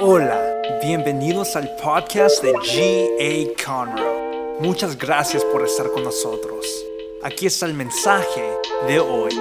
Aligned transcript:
Hola, 0.00 0.62
bienvenidos 0.80 1.56
al 1.56 1.74
podcast 1.74 2.40
de 2.40 2.52
G.A. 2.52 3.64
Conroe. 3.66 4.60
Muchas 4.60 4.96
gracias 4.96 5.44
por 5.46 5.64
estar 5.64 5.90
con 5.90 6.04
nosotros. 6.04 6.64
Aquí 7.24 7.46
está 7.46 7.66
el 7.66 7.74
mensaje 7.74 8.44
de 8.86 9.00
hoy. 9.00 9.34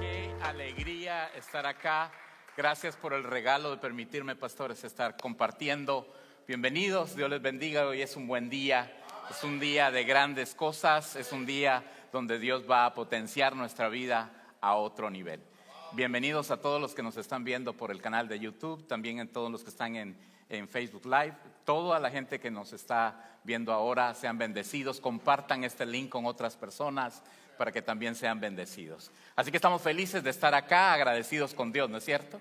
Qué 0.00 0.34
alegría 0.40 1.28
estar 1.36 1.66
acá. 1.66 2.10
Gracias 2.56 2.96
por 2.96 3.12
el 3.12 3.24
regalo 3.24 3.70
de 3.70 3.76
permitirme, 3.76 4.34
pastores, 4.34 4.82
estar 4.82 5.18
compartiendo. 5.18 6.06
Bienvenidos, 6.48 7.14
Dios 7.14 7.28
les 7.28 7.42
bendiga. 7.42 7.86
Hoy 7.86 8.00
es 8.00 8.16
un 8.16 8.26
buen 8.26 8.48
día. 8.48 8.90
Es 9.32 9.44
un 9.44 9.58
día 9.58 9.90
de 9.90 10.04
grandes 10.04 10.54
cosas. 10.54 11.16
Es 11.16 11.32
un 11.32 11.46
día 11.46 11.82
donde 12.12 12.38
Dios 12.38 12.64
va 12.70 12.84
a 12.84 12.92
potenciar 12.92 13.56
nuestra 13.56 13.88
vida 13.88 14.30
a 14.60 14.74
otro 14.74 15.08
nivel. 15.08 15.40
Bienvenidos 15.92 16.50
a 16.50 16.60
todos 16.60 16.78
los 16.78 16.94
que 16.94 17.02
nos 17.02 17.16
están 17.16 17.42
viendo 17.42 17.72
por 17.72 17.90
el 17.90 18.02
canal 18.02 18.28
de 18.28 18.38
YouTube, 18.38 18.86
también 18.86 19.20
a 19.20 19.26
todos 19.26 19.50
los 19.50 19.62
que 19.62 19.70
están 19.70 19.96
en, 19.96 20.18
en 20.50 20.68
Facebook 20.68 21.06
Live, 21.06 21.34
toda 21.64 21.98
la 21.98 22.10
gente 22.10 22.40
que 22.40 22.50
nos 22.50 22.74
está 22.74 23.38
viendo 23.42 23.72
ahora, 23.72 24.12
sean 24.12 24.36
bendecidos, 24.36 25.00
compartan 25.00 25.64
este 25.64 25.86
link 25.86 26.10
con 26.10 26.26
otras 26.26 26.54
personas 26.54 27.22
para 27.56 27.72
que 27.72 27.80
también 27.80 28.14
sean 28.14 28.38
bendecidos. 28.38 29.10
Así 29.34 29.50
que 29.50 29.56
estamos 29.56 29.80
felices 29.80 30.22
de 30.22 30.28
estar 30.28 30.54
acá, 30.54 30.92
agradecidos 30.92 31.54
con 31.54 31.72
Dios, 31.72 31.88
¿no 31.88 31.96
es 31.96 32.04
cierto? 32.04 32.38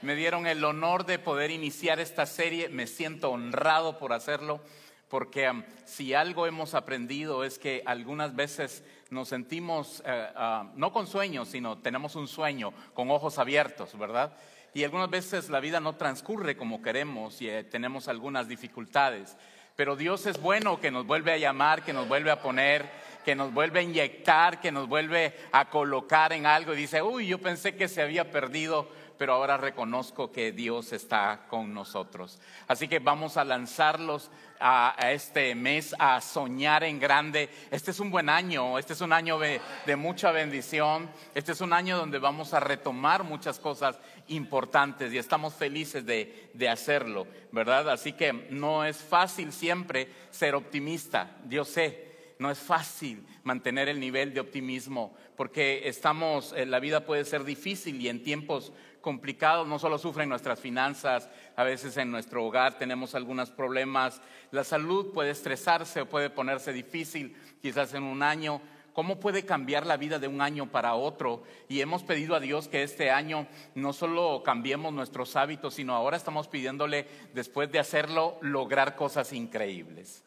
Me 0.00 0.14
dieron 0.14 0.46
el 0.46 0.64
honor 0.64 1.04
de 1.04 1.18
poder 1.18 1.50
iniciar 1.50 2.00
esta 2.00 2.24
serie, 2.24 2.70
me 2.70 2.86
siento 2.86 3.30
honrado 3.30 3.98
por 3.98 4.14
hacerlo, 4.14 4.62
porque 5.10 5.50
um, 5.50 5.64
si 5.84 6.14
algo 6.14 6.46
hemos 6.46 6.74
aprendido 6.74 7.44
es 7.44 7.58
que 7.58 7.82
algunas 7.84 8.34
veces 8.34 8.84
nos 9.10 9.28
sentimos, 9.28 10.02
eh, 10.06 10.28
ah, 10.36 10.70
no 10.76 10.92
con 10.92 11.08
sueños, 11.08 11.48
sino 11.48 11.78
tenemos 11.78 12.14
un 12.14 12.28
sueño 12.28 12.72
con 12.94 13.10
ojos 13.10 13.38
abiertos, 13.40 13.98
¿verdad? 13.98 14.32
Y 14.72 14.84
algunas 14.84 15.10
veces 15.10 15.50
la 15.50 15.58
vida 15.58 15.80
no 15.80 15.96
transcurre 15.96 16.56
como 16.56 16.80
queremos 16.80 17.42
y 17.42 17.48
eh, 17.48 17.64
tenemos 17.64 18.06
algunas 18.06 18.46
dificultades. 18.46 19.36
Pero 19.74 19.96
Dios 19.96 20.26
es 20.26 20.40
bueno 20.40 20.80
que 20.80 20.92
nos 20.92 21.06
vuelve 21.06 21.32
a 21.32 21.38
llamar, 21.38 21.82
que 21.82 21.92
nos 21.92 22.06
vuelve 22.06 22.30
a 22.30 22.40
poner, 22.40 22.88
que 23.24 23.34
nos 23.34 23.52
vuelve 23.52 23.80
a 23.80 23.82
inyectar, 23.82 24.60
que 24.60 24.70
nos 24.70 24.88
vuelve 24.88 25.34
a 25.50 25.70
colocar 25.70 26.32
en 26.32 26.46
algo 26.46 26.72
y 26.72 26.76
dice, 26.76 27.02
uy, 27.02 27.26
yo 27.26 27.38
pensé 27.38 27.74
que 27.74 27.88
se 27.88 28.02
había 28.02 28.30
perdido, 28.30 28.88
pero 29.20 29.34
ahora 29.34 29.58
reconozco 29.58 30.32
que 30.32 30.50
Dios 30.50 30.94
está 30.94 31.44
con 31.50 31.74
nosotros. 31.74 32.40
Así 32.66 32.88
que 32.88 33.00
vamos 33.00 33.36
a 33.36 33.44
lanzarlos 33.44 34.30
a, 34.58 34.96
este 35.12 35.54
mes 35.54 35.94
a 35.98 36.22
soñar 36.22 36.84
en 36.84 36.98
grande. 36.98 37.50
Este 37.70 37.90
es 37.90 38.00
un 38.00 38.10
buen 38.10 38.30
año, 38.30 38.78
este 38.78 38.94
es 38.94 39.02
un 39.02 39.12
año 39.12 39.38
de, 39.38 39.60
de 39.84 39.96
mucha 39.96 40.32
bendición, 40.32 41.10
este 41.34 41.52
es 41.52 41.60
un 41.60 41.74
año 41.74 41.98
donde 41.98 42.18
vamos 42.18 42.54
a 42.54 42.60
retomar 42.60 43.22
muchas 43.22 43.58
cosas 43.58 43.98
importantes 44.28 45.12
y 45.12 45.18
estamos 45.18 45.52
felices 45.52 46.06
de, 46.06 46.50
de 46.54 46.70
hacerlo, 46.70 47.26
¿verdad? 47.52 47.90
Así 47.90 48.14
que 48.14 48.32
no 48.32 48.86
es 48.86 48.96
fácil 48.96 49.52
siempre 49.52 50.08
ser 50.30 50.54
optimista, 50.54 51.36
yo 51.46 51.66
sé, 51.66 52.08
no 52.38 52.50
es 52.50 52.58
fácil 52.58 53.26
mantener 53.44 53.90
el 53.90 54.00
nivel 54.00 54.32
de 54.32 54.40
optimismo 54.40 55.14
porque 55.40 55.88
estamos, 55.88 56.52
eh, 56.52 56.66
la 56.66 56.80
vida 56.80 57.06
puede 57.06 57.24
ser 57.24 57.44
difícil 57.44 57.98
y 57.98 58.10
en 58.10 58.22
tiempos 58.22 58.74
complicados 59.00 59.66
no 59.66 59.78
solo 59.78 59.98
sufren 59.98 60.28
nuestras 60.28 60.60
finanzas, 60.60 61.28
a 61.56 61.64
veces 61.64 61.96
en 61.96 62.10
nuestro 62.10 62.44
hogar 62.44 62.78
tenemos 62.78 63.14
algunos 63.14 63.50
problemas, 63.50 64.20
la 64.50 64.64
salud 64.64 65.12
puede 65.12 65.30
estresarse 65.30 66.02
o 66.02 66.08
puede 66.08 66.30
ponerse 66.30 66.72
difícil 66.72 67.36
quizás 67.60 67.94
en 67.94 68.02
un 68.02 68.22
año. 68.22 68.60
¿Cómo 68.92 69.20
puede 69.20 69.44
cambiar 69.44 69.86
la 69.86 69.96
vida 69.96 70.18
de 70.18 70.26
un 70.28 70.40
año 70.40 70.66
para 70.66 70.94
otro? 70.94 71.44
Y 71.68 71.80
hemos 71.80 72.02
pedido 72.02 72.34
a 72.34 72.40
Dios 72.40 72.68
que 72.68 72.82
este 72.82 73.10
año 73.10 73.46
no 73.74 73.92
solo 73.92 74.42
cambiemos 74.44 74.92
nuestros 74.92 75.36
hábitos, 75.36 75.74
sino 75.74 75.94
ahora 75.94 76.16
estamos 76.16 76.48
pidiéndole, 76.48 77.06
después 77.32 77.70
de 77.70 77.78
hacerlo, 77.78 78.36
lograr 78.42 78.96
cosas 78.96 79.32
increíbles. 79.32 80.24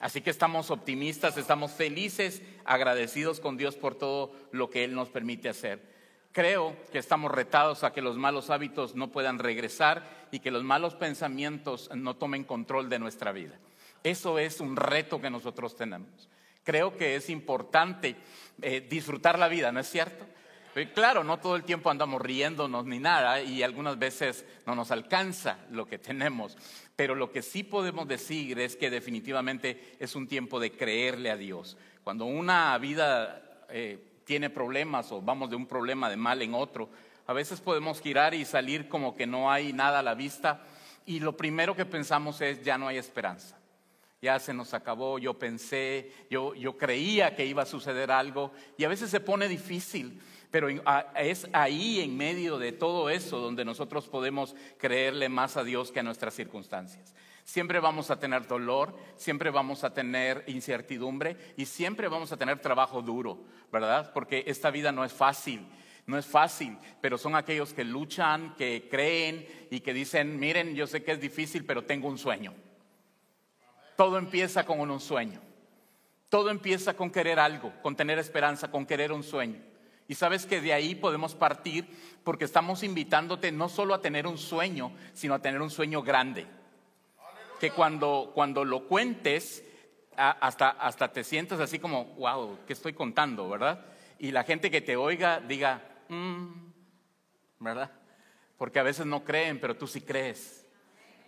Así 0.00 0.20
que 0.20 0.30
estamos 0.30 0.70
optimistas, 0.70 1.36
estamos 1.36 1.72
felices, 1.72 2.40
agradecidos 2.64 3.40
con 3.40 3.56
Dios 3.56 3.74
por 3.74 3.96
todo 3.96 4.32
lo 4.52 4.70
que 4.70 4.84
Él 4.84 4.94
nos 4.94 5.08
permite 5.08 5.48
hacer. 5.48 5.97
Creo 6.32 6.76
que 6.92 6.98
estamos 6.98 7.32
retados 7.32 7.84
a 7.84 7.92
que 7.92 8.02
los 8.02 8.16
malos 8.16 8.50
hábitos 8.50 8.94
no 8.94 9.08
puedan 9.08 9.38
regresar 9.38 10.28
y 10.30 10.40
que 10.40 10.50
los 10.50 10.62
malos 10.62 10.94
pensamientos 10.94 11.90
no 11.94 12.16
tomen 12.16 12.44
control 12.44 12.88
de 12.88 12.98
nuestra 12.98 13.32
vida. 13.32 13.58
Eso 14.04 14.38
es 14.38 14.60
un 14.60 14.76
reto 14.76 15.20
que 15.20 15.30
nosotros 15.30 15.74
tenemos. 15.74 16.28
Creo 16.64 16.96
que 16.96 17.16
es 17.16 17.30
importante 17.30 18.16
eh, 18.60 18.86
disfrutar 18.88 19.38
la 19.38 19.48
vida, 19.48 19.72
¿no 19.72 19.80
es 19.80 19.88
cierto? 19.88 20.26
Eh, 20.74 20.92
Claro, 20.94 21.24
no 21.24 21.38
todo 21.38 21.56
el 21.56 21.64
tiempo 21.64 21.90
andamos 21.90 22.20
riéndonos 22.22 22.84
ni 22.84 22.98
nada 22.98 23.42
y 23.42 23.62
algunas 23.62 23.98
veces 23.98 24.44
no 24.66 24.74
nos 24.74 24.90
alcanza 24.90 25.58
lo 25.70 25.86
que 25.86 25.98
tenemos, 25.98 26.56
pero 26.94 27.14
lo 27.14 27.32
que 27.32 27.42
sí 27.42 27.64
podemos 27.64 28.06
decir 28.06 28.60
es 28.60 28.76
que 28.76 28.90
definitivamente 28.90 29.96
es 29.98 30.14
un 30.14 30.28
tiempo 30.28 30.60
de 30.60 30.70
creerle 30.70 31.30
a 31.30 31.36
Dios. 31.36 31.76
Cuando 32.04 32.26
una 32.26 32.76
vida 32.78 33.64
eh, 33.70 33.98
tiene 34.28 34.50
problemas 34.50 35.10
o 35.10 35.22
vamos 35.22 35.48
de 35.48 35.56
un 35.56 35.64
problema 35.64 36.10
de 36.10 36.18
mal 36.18 36.42
en 36.42 36.52
otro, 36.52 36.90
a 37.26 37.32
veces 37.32 37.62
podemos 37.62 38.02
girar 38.02 38.34
y 38.34 38.44
salir 38.44 38.86
como 38.86 39.16
que 39.16 39.26
no 39.26 39.50
hay 39.50 39.72
nada 39.72 40.00
a 40.00 40.02
la 40.02 40.14
vista 40.14 40.60
y 41.06 41.18
lo 41.18 41.34
primero 41.34 41.74
que 41.74 41.86
pensamos 41.86 42.38
es 42.42 42.62
ya 42.62 42.76
no 42.76 42.88
hay 42.88 42.98
esperanza. 42.98 43.56
Ya 44.20 44.38
se 44.38 44.52
nos 44.52 44.74
acabó, 44.74 45.18
yo 45.18 45.38
pensé, 45.38 46.12
yo, 46.28 46.54
yo 46.54 46.76
creía 46.76 47.34
que 47.34 47.46
iba 47.46 47.62
a 47.62 47.66
suceder 47.66 48.10
algo 48.10 48.52
y 48.76 48.84
a 48.84 48.88
veces 48.88 49.08
se 49.08 49.20
pone 49.20 49.48
difícil, 49.48 50.20
pero 50.50 50.68
es 51.16 51.48
ahí 51.54 52.00
en 52.00 52.14
medio 52.14 52.58
de 52.58 52.72
todo 52.72 53.08
eso 53.08 53.38
donde 53.38 53.64
nosotros 53.64 54.08
podemos 54.08 54.54
creerle 54.76 55.30
más 55.30 55.56
a 55.56 55.64
Dios 55.64 55.90
que 55.90 56.00
a 56.00 56.02
nuestras 56.02 56.34
circunstancias. 56.34 57.14
Siempre 57.48 57.80
vamos 57.80 58.10
a 58.10 58.20
tener 58.20 58.46
dolor, 58.46 58.94
siempre 59.16 59.48
vamos 59.48 59.82
a 59.82 59.94
tener 59.94 60.44
incertidumbre 60.48 61.54
y 61.56 61.64
siempre 61.64 62.06
vamos 62.06 62.30
a 62.30 62.36
tener 62.36 62.60
trabajo 62.60 63.00
duro, 63.00 63.42
¿verdad? 63.72 64.12
Porque 64.12 64.44
esta 64.46 64.70
vida 64.70 64.92
no 64.92 65.02
es 65.02 65.14
fácil. 65.14 65.66
No 66.04 66.18
es 66.18 66.26
fácil, 66.26 66.76
pero 67.00 67.16
son 67.16 67.34
aquellos 67.34 67.72
que 67.72 67.84
luchan, 67.84 68.54
que 68.56 68.86
creen 68.90 69.48
y 69.70 69.80
que 69.80 69.94
dicen, 69.94 70.38
miren, 70.38 70.74
yo 70.74 70.86
sé 70.86 71.02
que 71.02 71.12
es 71.12 71.20
difícil, 71.22 71.64
pero 71.64 71.84
tengo 71.84 72.06
un 72.08 72.18
sueño. 72.18 72.52
Todo 73.96 74.18
empieza 74.18 74.66
con 74.66 74.78
un 74.80 75.00
sueño. 75.00 75.40
Todo 76.28 76.50
empieza 76.50 76.92
con 76.92 77.10
querer 77.10 77.40
algo, 77.40 77.72
con 77.80 77.96
tener 77.96 78.18
esperanza, 78.18 78.70
con 78.70 78.84
querer 78.84 79.10
un 79.10 79.22
sueño. 79.22 79.58
Y 80.06 80.16
sabes 80.16 80.44
que 80.44 80.60
de 80.60 80.74
ahí 80.74 80.94
podemos 80.94 81.34
partir 81.34 81.88
porque 82.24 82.44
estamos 82.44 82.82
invitándote 82.82 83.52
no 83.52 83.70
solo 83.70 83.94
a 83.94 84.02
tener 84.02 84.26
un 84.26 84.36
sueño, 84.36 84.92
sino 85.14 85.32
a 85.32 85.40
tener 85.40 85.62
un 85.62 85.70
sueño 85.70 86.02
grande. 86.02 86.46
Que 87.60 87.70
cuando, 87.70 88.32
cuando 88.34 88.64
lo 88.64 88.86
cuentes, 88.86 89.64
hasta, 90.16 90.70
hasta 90.70 91.12
te 91.12 91.24
sientas 91.24 91.60
así 91.60 91.78
como, 91.78 92.04
wow, 92.16 92.58
¿qué 92.66 92.72
estoy 92.72 92.92
contando, 92.92 93.48
verdad? 93.48 93.84
Y 94.18 94.32
la 94.32 94.44
gente 94.44 94.70
que 94.70 94.80
te 94.80 94.96
oiga 94.96 95.40
diga, 95.40 95.82
"Mm", 96.08 96.48
¿verdad? 97.60 97.92
Porque 98.56 98.78
a 98.80 98.82
veces 98.82 99.06
no 99.06 99.24
creen, 99.24 99.60
pero 99.60 99.76
tú 99.76 99.86
sí 99.86 100.00
crees 100.00 100.68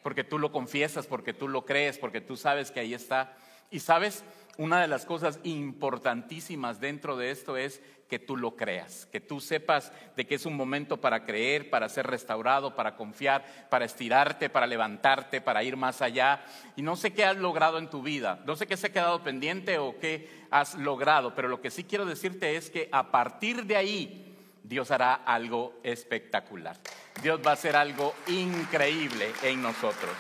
porque 0.03 0.25
tú 0.25 0.39
lo 0.39 0.53
confiesas, 0.53 1.07
porque 1.07 1.33
tú 1.33 1.49
lo 1.49 1.65
crees, 1.65 1.99
porque 1.99 2.21
tú 2.21 2.37
sabes 2.37 2.71
que 2.71 2.81
ahí 2.81 2.95
está. 2.95 3.37
Y 3.71 3.81
sabes, 3.81 4.25
una 4.57 4.81
de 4.81 4.89
las 4.89 5.05
cosas 5.07 5.41
importantísimas 5.43 6.81
dentro 6.81 7.17
de 7.17 7.31
esto 7.31 7.57
es 7.57 7.83
que 8.11 8.19
tú 8.19 8.37
lo 8.37 8.57
creas, 8.57 9.07
que 9.07 9.21
tú 9.21 9.41
sepas 9.41 9.93
de 10.17 10.27
que 10.27 10.35
es 10.35 10.45
un 10.45 10.57
momento 10.57 11.01
para 11.01 11.25
creer, 11.25 11.71
para 11.71 11.89
ser 11.89 12.09
restaurado, 12.09 12.75
para 12.75 12.97
confiar, 12.97 13.69
para 13.71 13.85
estirarte, 13.85 14.51
para 14.51 14.67
levantarte, 14.67 15.41
para 15.41 15.63
ir 15.63 15.77
más 15.77 16.03
allá. 16.03 16.45
Y 16.75 16.83
no 16.83 16.97
sé 16.97 17.13
qué 17.13 17.25
has 17.25 17.37
logrado 17.37 17.79
en 17.79 17.89
tu 17.89 18.03
vida, 18.03 18.43
no 18.45 18.57
sé 18.57 18.67
qué 18.67 18.77
se 18.77 18.89
ha 18.89 18.93
quedado 18.93 19.23
pendiente 19.23 19.79
o 19.79 19.99
qué 20.01 20.29
has 20.51 20.75
logrado, 20.75 21.35
pero 21.37 21.47
lo 21.47 21.61
que 21.61 21.71
sí 21.71 21.85
quiero 21.85 22.05
decirte 22.05 22.57
es 22.57 22.69
que 22.69 22.89
a 22.91 23.13
partir 23.13 23.65
de 23.65 23.77
ahí 23.77 24.37
Dios 24.65 24.91
hará 24.91 25.15
algo 25.15 25.79
espectacular. 25.85 26.77
Dios 27.23 27.41
va 27.47 27.51
a 27.51 27.55
hacer 27.55 27.77
algo 27.77 28.15
increíble 28.27 29.31
en 29.45 29.63
nosotros. 29.63 30.17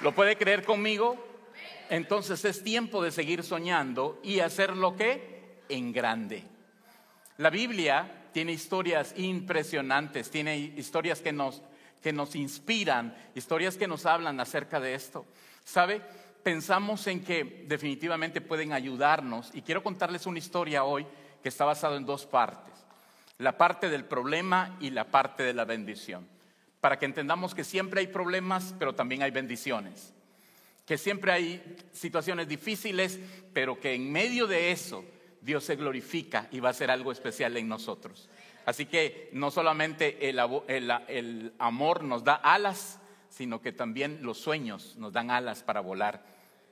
¿Lo 0.00 0.14
puede 0.14 0.36
creer 0.36 0.64
conmigo? 0.64 1.16
Entonces 1.90 2.44
es 2.44 2.62
tiempo 2.62 3.02
de 3.02 3.10
seguir 3.10 3.42
soñando 3.42 4.20
y 4.22 4.40
hacer 4.40 4.76
lo 4.76 4.96
que 4.96 5.32
en 5.68 5.92
grande. 5.92 6.51
La 7.38 7.50
Biblia 7.50 8.28
tiene 8.32 8.52
historias 8.52 9.14
impresionantes, 9.16 10.30
tiene 10.30 10.56
historias 10.56 11.20
que 11.20 11.32
nos, 11.32 11.62
que 12.02 12.12
nos 12.12 12.34
inspiran, 12.34 13.14
historias 13.34 13.76
que 13.76 13.88
nos 13.88 14.06
hablan 14.06 14.40
acerca 14.40 14.80
de 14.80 14.94
esto. 14.94 15.26
¿Sabe? 15.64 16.02
Pensamos 16.42 17.06
en 17.06 17.22
que 17.22 17.64
definitivamente 17.68 18.40
pueden 18.40 18.72
ayudarnos 18.72 19.50
y 19.54 19.62
quiero 19.62 19.82
contarles 19.82 20.26
una 20.26 20.38
historia 20.38 20.84
hoy 20.84 21.06
que 21.42 21.48
está 21.48 21.64
basada 21.64 21.96
en 21.96 22.04
dos 22.06 22.26
partes. 22.26 22.74
La 23.38 23.56
parte 23.56 23.88
del 23.88 24.04
problema 24.04 24.76
y 24.80 24.90
la 24.90 25.10
parte 25.10 25.42
de 25.42 25.54
la 25.54 25.64
bendición. 25.64 26.26
Para 26.80 26.98
que 26.98 27.06
entendamos 27.06 27.54
que 27.54 27.64
siempre 27.64 28.00
hay 28.00 28.08
problemas, 28.08 28.74
pero 28.78 28.94
también 28.94 29.22
hay 29.22 29.30
bendiciones. 29.30 30.12
Que 30.84 30.98
siempre 30.98 31.32
hay 31.32 31.76
situaciones 31.92 32.48
difíciles, 32.48 33.20
pero 33.52 33.78
que 33.78 33.94
en 33.94 34.10
medio 34.10 34.46
de 34.46 34.72
eso 34.72 35.04
Dios 35.42 35.64
se 35.64 35.76
glorifica 35.76 36.48
y 36.52 36.60
va 36.60 36.68
a 36.68 36.70
hacer 36.70 36.90
algo 36.90 37.12
especial 37.12 37.56
en 37.56 37.68
nosotros. 37.68 38.30
Así 38.64 38.86
que 38.86 39.28
no 39.32 39.50
solamente 39.50 40.28
el, 40.28 40.40
el 41.08 41.52
amor 41.58 42.04
nos 42.04 42.22
da 42.22 42.34
alas, 42.34 43.00
sino 43.28 43.60
que 43.60 43.72
también 43.72 44.20
los 44.22 44.38
sueños 44.38 44.96
nos 44.96 45.12
dan 45.12 45.30
alas 45.30 45.62
para 45.64 45.80
volar. 45.80 46.24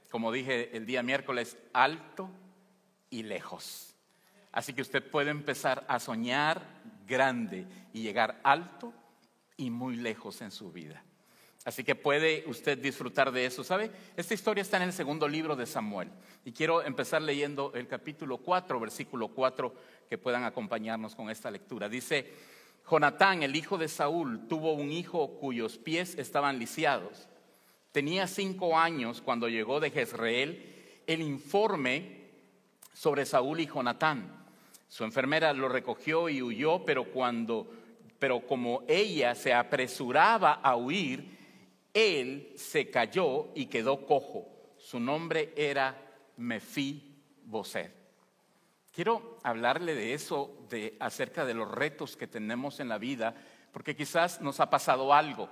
Como 0.09 0.31
dije 0.31 0.77
el 0.77 0.87
día 0.87 1.03
miércoles, 1.03 1.59
alto 1.73 2.31
y 3.11 3.25
lejos. 3.25 3.97
Así 4.53 4.73
que 4.73 4.83
usted 4.83 5.03
puede 5.11 5.31
empezar 5.31 5.85
a 5.89 5.99
soñar 5.99 6.63
grande 7.07 7.67
y 7.93 8.03
llegar 8.03 8.41
alto 8.45 8.93
y 9.57 9.71
muy 9.71 9.97
lejos 9.97 10.43
en 10.43 10.53
su 10.53 10.71
vida. 10.71 11.03
Así 11.65 11.85
que 11.85 11.95
puede 11.95 12.45
usted 12.47 12.79
disfrutar 12.79 13.31
de 13.33 13.45
eso. 13.45 13.63
¿Sabe? 13.63 13.91
Esta 14.17 14.35
historia 14.35 14.63
está 14.63 14.79
en 14.79 14.85
el 14.85 14.93
segundo 14.93 15.29
libro 15.29 15.57
de 15.57 15.67
Samuel. 15.67 16.11
Y 16.45 16.53
quiero 16.53 16.83
empezar 16.83 17.21
leyendo 17.21 17.73
el 17.75 17.87
capítulo 17.87 18.39
4, 18.39 18.81
versículo 18.81 19.29
4, 19.29 19.75
que 20.09 20.19
puedan 20.19 20.45
acompañarnos 20.45 21.15
con 21.15 21.29
esta 21.29 21.51
lectura. 21.51 21.89
Dice, 21.89 22.33
Jonatán, 22.91 23.43
el 23.43 23.55
hijo 23.57 23.77
de 23.77 23.89
Saúl, 23.89 24.49
tuvo 24.49 24.73
un 24.73 24.91
hijo 24.91 25.39
cuyos 25.39 25.77
pies 25.77 26.17
estaban 26.17 26.59
lisiados. 26.59 27.29
Tenía 27.93 28.27
cinco 28.27 28.79
años 28.79 29.21
cuando 29.21 29.49
llegó 29.49 29.81
de 29.81 29.91
Jezreel 29.91 31.03
el 31.07 31.23
informe 31.23 32.21
sobre 32.93 33.27
Saúl 33.27 33.61
y 33.61 33.67
Jonatán. 33.67 34.47
Su 34.89 35.05
enfermera 35.05 35.53
lo 35.53 35.69
recogió 35.69 36.29
y 36.29 36.43
huyó, 36.43 36.85
pero 36.85 37.05
cuando, 37.05 37.71
pero 38.19 38.47
como 38.47 38.83
ella 38.89 39.35
se 39.35 39.53
apresuraba 39.53 40.55
a 40.55 40.77
huir, 40.77 41.40
él 41.95 42.53
se 42.57 42.91
cayó 42.91 43.49
y 43.55 43.67
quedó 43.67 44.07
cojo. 44.07 44.47
Su 44.77 45.01
nombre 45.01 45.53
era 45.57 45.97
Boset. 47.45 47.93
Quiero 48.93 49.39
hablarle 49.43 49.95
de 49.95 50.15
eso, 50.15 50.67
de 50.69 50.97
acerca 50.99 51.45
de 51.45 51.55
los 51.55 51.71
retos 51.71 52.17
que 52.17 52.27
tenemos 52.27 52.81
en 52.81 52.89
la 52.89 52.99
vida, 52.99 53.35
porque 53.73 53.95
quizás 53.95 54.41
nos 54.41 54.59
ha 54.61 54.69
pasado 54.69 55.13
algo. 55.15 55.49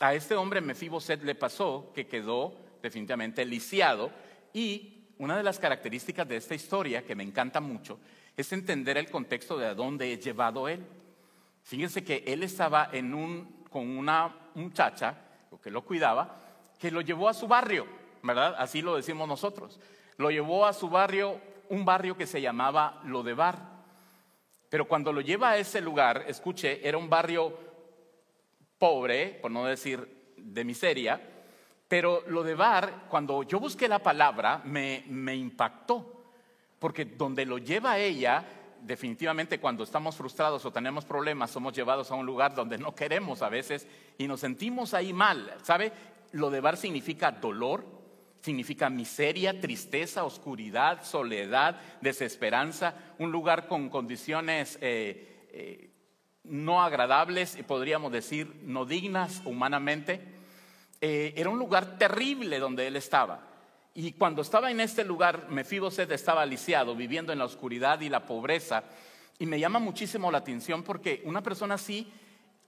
A 0.00 0.14
este 0.14 0.34
hombre 0.34 0.60
Mefiboset 0.60 1.22
le 1.22 1.34
pasó 1.34 1.92
que 1.94 2.06
quedó 2.06 2.54
definitivamente 2.82 3.44
lisiado 3.44 4.10
y 4.52 5.06
una 5.18 5.36
de 5.36 5.42
las 5.42 5.58
características 5.58 6.28
de 6.28 6.36
esta 6.36 6.54
historia 6.54 7.04
que 7.04 7.14
me 7.14 7.22
encanta 7.22 7.60
mucho 7.60 7.98
es 8.36 8.52
entender 8.52 8.98
el 8.98 9.10
contexto 9.10 9.56
de 9.56 9.66
a 9.66 9.74
dónde 9.74 10.12
he 10.12 10.18
llevado 10.18 10.68
él. 10.68 10.84
Fíjense 11.62 12.04
que 12.04 12.22
él 12.26 12.42
estaba 12.42 12.90
con 13.70 13.98
una 13.98 14.50
muchacha 14.54 15.25
que 15.62 15.70
lo 15.70 15.82
cuidaba, 15.82 16.36
que 16.78 16.90
lo 16.90 17.00
llevó 17.00 17.28
a 17.28 17.34
su 17.34 17.46
barrio, 17.48 17.86
¿verdad? 18.22 18.54
Así 18.58 18.82
lo 18.82 18.96
decimos 18.96 19.28
nosotros. 19.28 19.80
Lo 20.16 20.30
llevó 20.30 20.66
a 20.66 20.72
su 20.72 20.88
barrio, 20.88 21.40
un 21.68 21.84
barrio 21.84 22.16
que 22.16 22.26
se 22.26 22.40
llamaba 22.40 23.00
Lodebar. 23.04 23.76
Pero 24.68 24.86
cuando 24.86 25.12
lo 25.12 25.20
lleva 25.20 25.50
a 25.50 25.56
ese 25.56 25.80
lugar, 25.80 26.24
escuche, 26.26 26.86
era 26.86 26.98
un 26.98 27.08
barrio 27.08 27.58
pobre, 28.78 29.38
por 29.40 29.50
no 29.50 29.64
decir 29.64 30.34
de 30.36 30.64
miseria, 30.64 31.20
pero 31.88 32.24
Lodebar, 32.26 33.04
cuando 33.08 33.42
yo 33.44 33.60
busqué 33.60 33.88
la 33.88 34.00
palabra, 34.00 34.60
me, 34.64 35.04
me 35.08 35.34
impactó, 35.34 36.24
porque 36.78 37.04
donde 37.04 37.46
lo 37.46 37.58
lleva 37.58 37.98
ella 37.98 38.44
definitivamente 38.86 39.60
cuando 39.60 39.84
estamos 39.84 40.16
frustrados 40.16 40.64
o 40.64 40.72
tenemos 40.72 41.04
problemas, 41.04 41.50
somos 41.50 41.74
llevados 41.74 42.10
a 42.10 42.14
un 42.14 42.24
lugar 42.24 42.54
donde 42.54 42.78
no 42.78 42.94
queremos 42.94 43.42
a 43.42 43.48
veces 43.48 43.86
y 44.18 44.26
nos 44.26 44.40
sentimos 44.40 44.94
ahí 44.94 45.12
mal. 45.12 45.54
¿Sabe? 45.62 45.92
Lo 46.32 46.50
de 46.50 46.60
bar 46.60 46.76
significa 46.76 47.32
dolor, 47.32 47.84
significa 48.40 48.88
miseria, 48.88 49.60
tristeza, 49.60 50.24
oscuridad, 50.24 51.04
soledad, 51.04 51.80
desesperanza, 52.00 52.94
un 53.18 53.32
lugar 53.32 53.66
con 53.66 53.88
condiciones 53.88 54.78
eh, 54.80 55.48
eh, 55.50 55.90
no 56.44 56.82
agradables 56.82 57.56
podríamos 57.66 58.12
decir 58.12 58.60
no 58.62 58.84
dignas 58.84 59.42
humanamente. 59.44 60.20
Eh, 61.00 61.34
era 61.36 61.50
un 61.50 61.58
lugar 61.58 61.98
terrible 61.98 62.58
donde 62.58 62.86
él 62.86 62.96
estaba. 62.96 63.55
Y 63.98 64.12
cuando 64.12 64.42
estaba 64.42 64.70
en 64.70 64.80
este 64.80 65.06
lugar, 65.06 65.48
Mefiboset 65.48 66.12
estaba 66.12 66.44
lisiado, 66.44 66.94
viviendo 66.94 67.32
en 67.32 67.38
la 67.38 67.46
oscuridad 67.46 67.98
y 68.02 68.10
la 68.10 68.26
pobreza. 68.26 68.84
Y 69.38 69.46
me 69.46 69.58
llama 69.58 69.78
muchísimo 69.78 70.30
la 70.30 70.36
atención 70.36 70.82
porque 70.82 71.22
una 71.24 71.42
persona 71.42 71.76
así, 71.76 72.12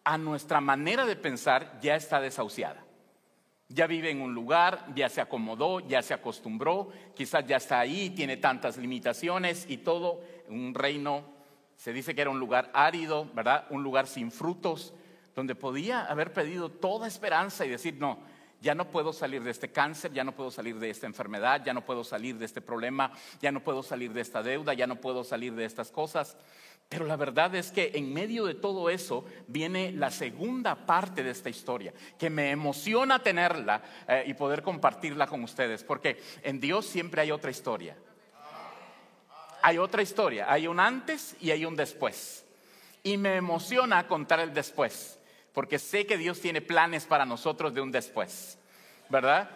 a 0.04 0.16
nuestra 0.16 0.62
manera 0.62 1.04
de 1.04 1.16
pensar, 1.16 1.78
ya 1.82 1.96
está 1.96 2.18
desahuciada. 2.18 2.82
Ya 3.68 3.86
vive 3.86 4.10
en 4.10 4.22
un 4.22 4.32
lugar, 4.32 4.86
ya 4.94 5.10
se 5.10 5.20
acomodó, 5.20 5.80
ya 5.80 6.00
se 6.00 6.14
acostumbró, 6.14 6.88
quizás 7.14 7.46
ya 7.46 7.58
está 7.58 7.78
ahí, 7.78 8.08
tiene 8.08 8.38
tantas 8.38 8.78
limitaciones 8.78 9.66
y 9.68 9.76
todo. 9.76 10.22
Un 10.48 10.72
reino, 10.72 11.24
se 11.76 11.92
dice 11.92 12.14
que 12.14 12.22
era 12.22 12.30
un 12.30 12.40
lugar 12.40 12.70
árido, 12.72 13.28
¿verdad? 13.34 13.66
Un 13.68 13.82
lugar 13.82 14.06
sin 14.06 14.32
frutos, 14.32 14.94
donde 15.34 15.54
podía 15.54 16.06
haber 16.06 16.32
pedido 16.32 16.70
toda 16.70 17.06
esperanza 17.06 17.66
y 17.66 17.68
decir, 17.68 17.96
no, 17.98 18.18
ya 18.60 18.74
no 18.74 18.90
puedo 18.90 19.12
salir 19.12 19.42
de 19.42 19.50
este 19.50 19.70
cáncer, 19.70 20.12
ya 20.12 20.24
no 20.24 20.32
puedo 20.32 20.50
salir 20.50 20.78
de 20.78 20.90
esta 20.90 21.06
enfermedad, 21.06 21.62
ya 21.64 21.72
no 21.72 21.84
puedo 21.84 22.02
salir 22.02 22.36
de 22.36 22.44
este 22.44 22.60
problema, 22.60 23.12
ya 23.40 23.52
no 23.52 23.62
puedo 23.62 23.82
salir 23.82 24.12
de 24.12 24.20
esta 24.20 24.42
deuda, 24.42 24.74
ya 24.74 24.86
no 24.86 24.96
puedo 24.96 25.24
salir 25.24 25.54
de 25.54 25.64
estas 25.64 25.90
cosas. 25.90 26.36
Pero 26.88 27.04
la 27.04 27.16
verdad 27.16 27.54
es 27.54 27.70
que 27.70 27.92
en 27.94 28.12
medio 28.12 28.46
de 28.46 28.54
todo 28.54 28.88
eso 28.90 29.24
viene 29.46 29.92
la 29.92 30.10
segunda 30.10 30.86
parte 30.86 31.22
de 31.22 31.30
esta 31.30 31.50
historia, 31.50 31.92
que 32.18 32.30
me 32.30 32.50
emociona 32.50 33.22
tenerla 33.22 33.82
eh, 34.08 34.24
y 34.26 34.34
poder 34.34 34.62
compartirla 34.62 35.26
con 35.26 35.44
ustedes, 35.44 35.84
porque 35.84 36.20
en 36.42 36.58
Dios 36.58 36.86
siempre 36.86 37.20
hay 37.20 37.30
otra 37.30 37.50
historia. 37.50 37.96
Hay 39.60 39.76
otra 39.76 40.02
historia, 40.02 40.50
hay 40.50 40.66
un 40.66 40.80
antes 40.80 41.36
y 41.40 41.50
hay 41.50 41.64
un 41.64 41.76
después. 41.76 42.46
Y 43.02 43.16
me 43.16 43.36
emociona 43.36 44.06
contar 44.06 44.40
el 44.40 44.54
después 44.54 45.17
porque 45.58 45.80
sé 45.80 46.06
que 46.06 46.16
Dios 46.16 46.40
tiene 46.40 46.60
planes 46.60 47.04
para 47.04 47.26
nosotros 47.26 47.74
de 47.74 47.80
un 47.80 47.90
después, 47.90 48.60
¿verdad? 49.08 49.50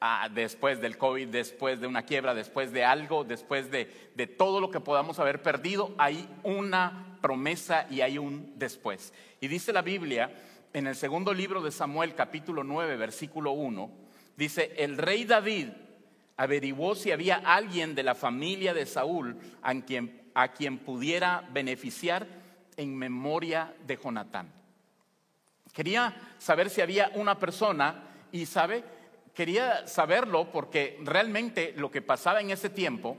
Ah, 0.00 0.30
después 0.32 0.80
del 0.80 0.96
COVID, 0.96 1.28
después 1.28 1.78
de 1.78 1.86
una 1.86 2.06
quiebra, 2.06 2.32
después 2.32 2.72
de 2.72 2.86
algo, 2.86 3.22
después 3.22 3.70
de, 3.70 4.10
de 4.14 4.26
todo 4.26 4.62
lo 4.62 4.70
que 4.70 4.80
podamos 4.80 5.18
haber 5.18 5.42
perdido, 5.42 5.94
hay 5.98 6.26
una 6.42 7.18
promesa 7.20 7.86
y 7.90 8.00
hay 8.00 8.16
un 8.16 8.54
después. 8.58 9.12
Y 9.38 9.48
dice 9.48 9.74
la 9.74 9.82
Biblia 9.82 10.32
en 10.72 10.86
el 10.86 10.96
segundo 10.96 11.34
libro 11.34 11.60
de 11.60 11.70
Samuel, 11.70 12.14
capítulo 12.14 12.64
9, 12.64 12.96
versículo 12.96 13.50
1, 13.50 13.90
dice, 14.38 14.72
el 14.78 14.96
rey 14.96 15.26
David 15.26 15.68
averiguó 16.38 16.94
si 16.94 17.12
había 17.12 17.42
alguien 17.44 17.94
de 17.94 18.04
la 18.04 18.14
familia 18.14 18.72
de 18.72 18.86
Saúl 18.86 19.36
a 19.60 19.74
quien, 19.82 20.30
a 20.32 20.54
quien 20.54 20.78
pudiera 20.78 21.46
beneficiar 21.52 22.26
en 22.78 22.96
memoria 22.96 23.74
de 23.86 23.98
Jonatán. 24.02 24.56
Quería 25.76 26.16
saber 26.38 26.70
si 26.70 26.80
había 26.80 27.10
una 27.16 27.38
persona 27.38 28.02
y 28.32 28.46
sabe, 28.46 28.82
quería 29.34 29.86
saberlo 29.86 30.50
porque 30.50 30.98
realmente 31.04 31.74
lo 31.76 31.90
que 31.90 32.00
pasaba 32.00 32.40
en 32.40 32.50
ese 32.50 32.70
tiempo 32.70 33.18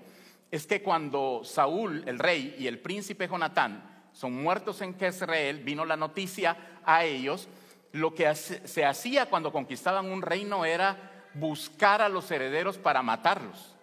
es 0.49 0.65
que 0.65 0.81
cuando 0.81 1.43
Saúl, 1.43 2.03
el 2.07 2.17
rey, 2.17 2.55
y 2.57 2.65
el 2.65 2.79
príncipe 2.79 3.27
Jonatán 3.27 4.07
son 4.11 4.41
muertos 4.41 4.81
en 4.81 4.97
Jezreel, 4.97 5.59
vino 5.59 5.85
la 5.85 5.97
noticia 5.97 6.79
a 6.83 7.03
ellos, 7.03 7.47
lo 7.91 8.15
que 8.15 8.33
se 8.33 8.83
hacía 8.83 9.27
cuando 9.27 9.51
conquistaban 9.51 10.11
un 10.11 10.23
reino 10.23 10.65
era 10.65 11.27
buscar 11.35 12.01
a 12.01 12.09
los 12.09 12.31
herederos 12.31 12.79
para 12.79 13.03
matarlos, 13.03 13.75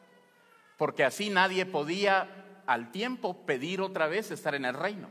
porque 0.79 1.05
así 1.05 1.31
nadie 1.31 1.65
podía 1.65 2.29
al 2.67 2.91
tiempo 2.91 3.47
pedir 3.47 3.81
otra 3.81 4.09
vez 4.09 4.33
estar 4.33 4.57
en 4.57 4.65
el 4.65 4.75
reino. 4.75 5.09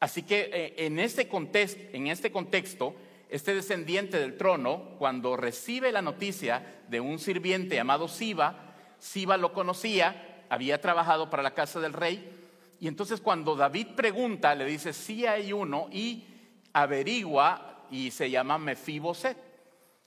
Así 0.00 0.22
que 0.22 0.50
eh, 0.52 0.86
en, 0.86 0.98
este 0.98 1.28
contexto, 1.28 1.80
en 1.92 2.08
este 2.08 2.30
contexto, 2.30 2.94
este 3.28 3.54
descendiente 3.54 4.18
del 4.18 4.36
trono, 4.36 4.96
cuando 4.98 5.36
recibe 5.36 5.90
la 5.90 6.02
noticia 6.02 6.82
de 6.88 7.00
un 7.00 7.18
sirviente 7.18 7.76
llamado 7.76 8.06
Siba, 8.08 8.74
Siba 8.98 9.36
lo 9.36 9.52
conocía, 9.52 10.44
había 10.48 10.80
trabajado 10.80 11.28
para 11.30 11.42
la 11.42 11.54
casa 11.54 11.80
del 11.80 11.92
rey, 11.92 12.30
y 12.78 12.88
entonces 12.88 13.20
cuando 13.20 13.56
David 13.56 13.88
pregunta, 13.96 14.54
le 14.54 14.66
dice, 14.66 14.92
sí 14.92 15.26
hay 15.26 15.52
uno, 15.52 15.88
y 15.90 16.26
averigua, 16.72 17.84
y 17.90 18.10
se 18.10 18.30
llama 18.30 18.58
Mefiboset. 18.58 19.36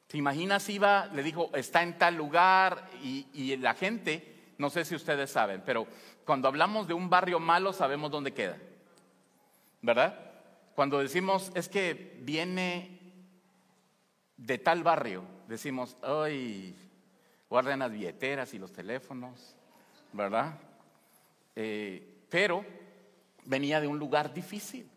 ¿Te 0.08 0.17
imaginas 0.17 0.63
Siba? 0.63 1.08
Le 1.13 1.24
dijo, 1.24 1.50
está 1.53 1.81
en 1.81 1.98
tal 1.98 2.15
lugar, 2.15 2.89
y, 3.03 3.25
y 3.34 3.58
la 3.58 3.74
gente, 3.74 4.53
no 4.60 4.69
sé 4.69 4.86
si 4.86 4.96
ustedes 4.96 5.31
saben, 5.31 5.63
pero 5.65 5.88
cuando 6.25 6.48
hablamos 6.48 6.88
de 6.88 6.93
un 6.93 7.10
barrio 7.10 7.39
malo, 7.39 7.74
sabemos 7.74 8.12
dónde 8.12 8.34
queda. 8.34 8.58
¿Verdad? 9.81 10.17
Cuando 10.75 11.00
decimos 11.00 11.51
es 11.55 11.67
que 11.67 12.17
viene 12.21 13.00
de 14.38 14.57
tal 14.57 14.83
barrio, 14.83 15.24
decimos, 15.48 15.98
ay, 16.01 16.75
guarden 17.50 17.79
las 17.79 17.91
billeteras 17.91 18.53
y 18.53 18.59
los 18.59 18.71
teléfonos, 18.71 19.55
¿verdad? 20.13 20.57
Eh, 21.55 22.25
pero 22.29 22.65
venía 23.45 23.81
de 23.81 23.88
un 23.88 24.00
lugar 24.00 24.33
difícil. 24.33 24.89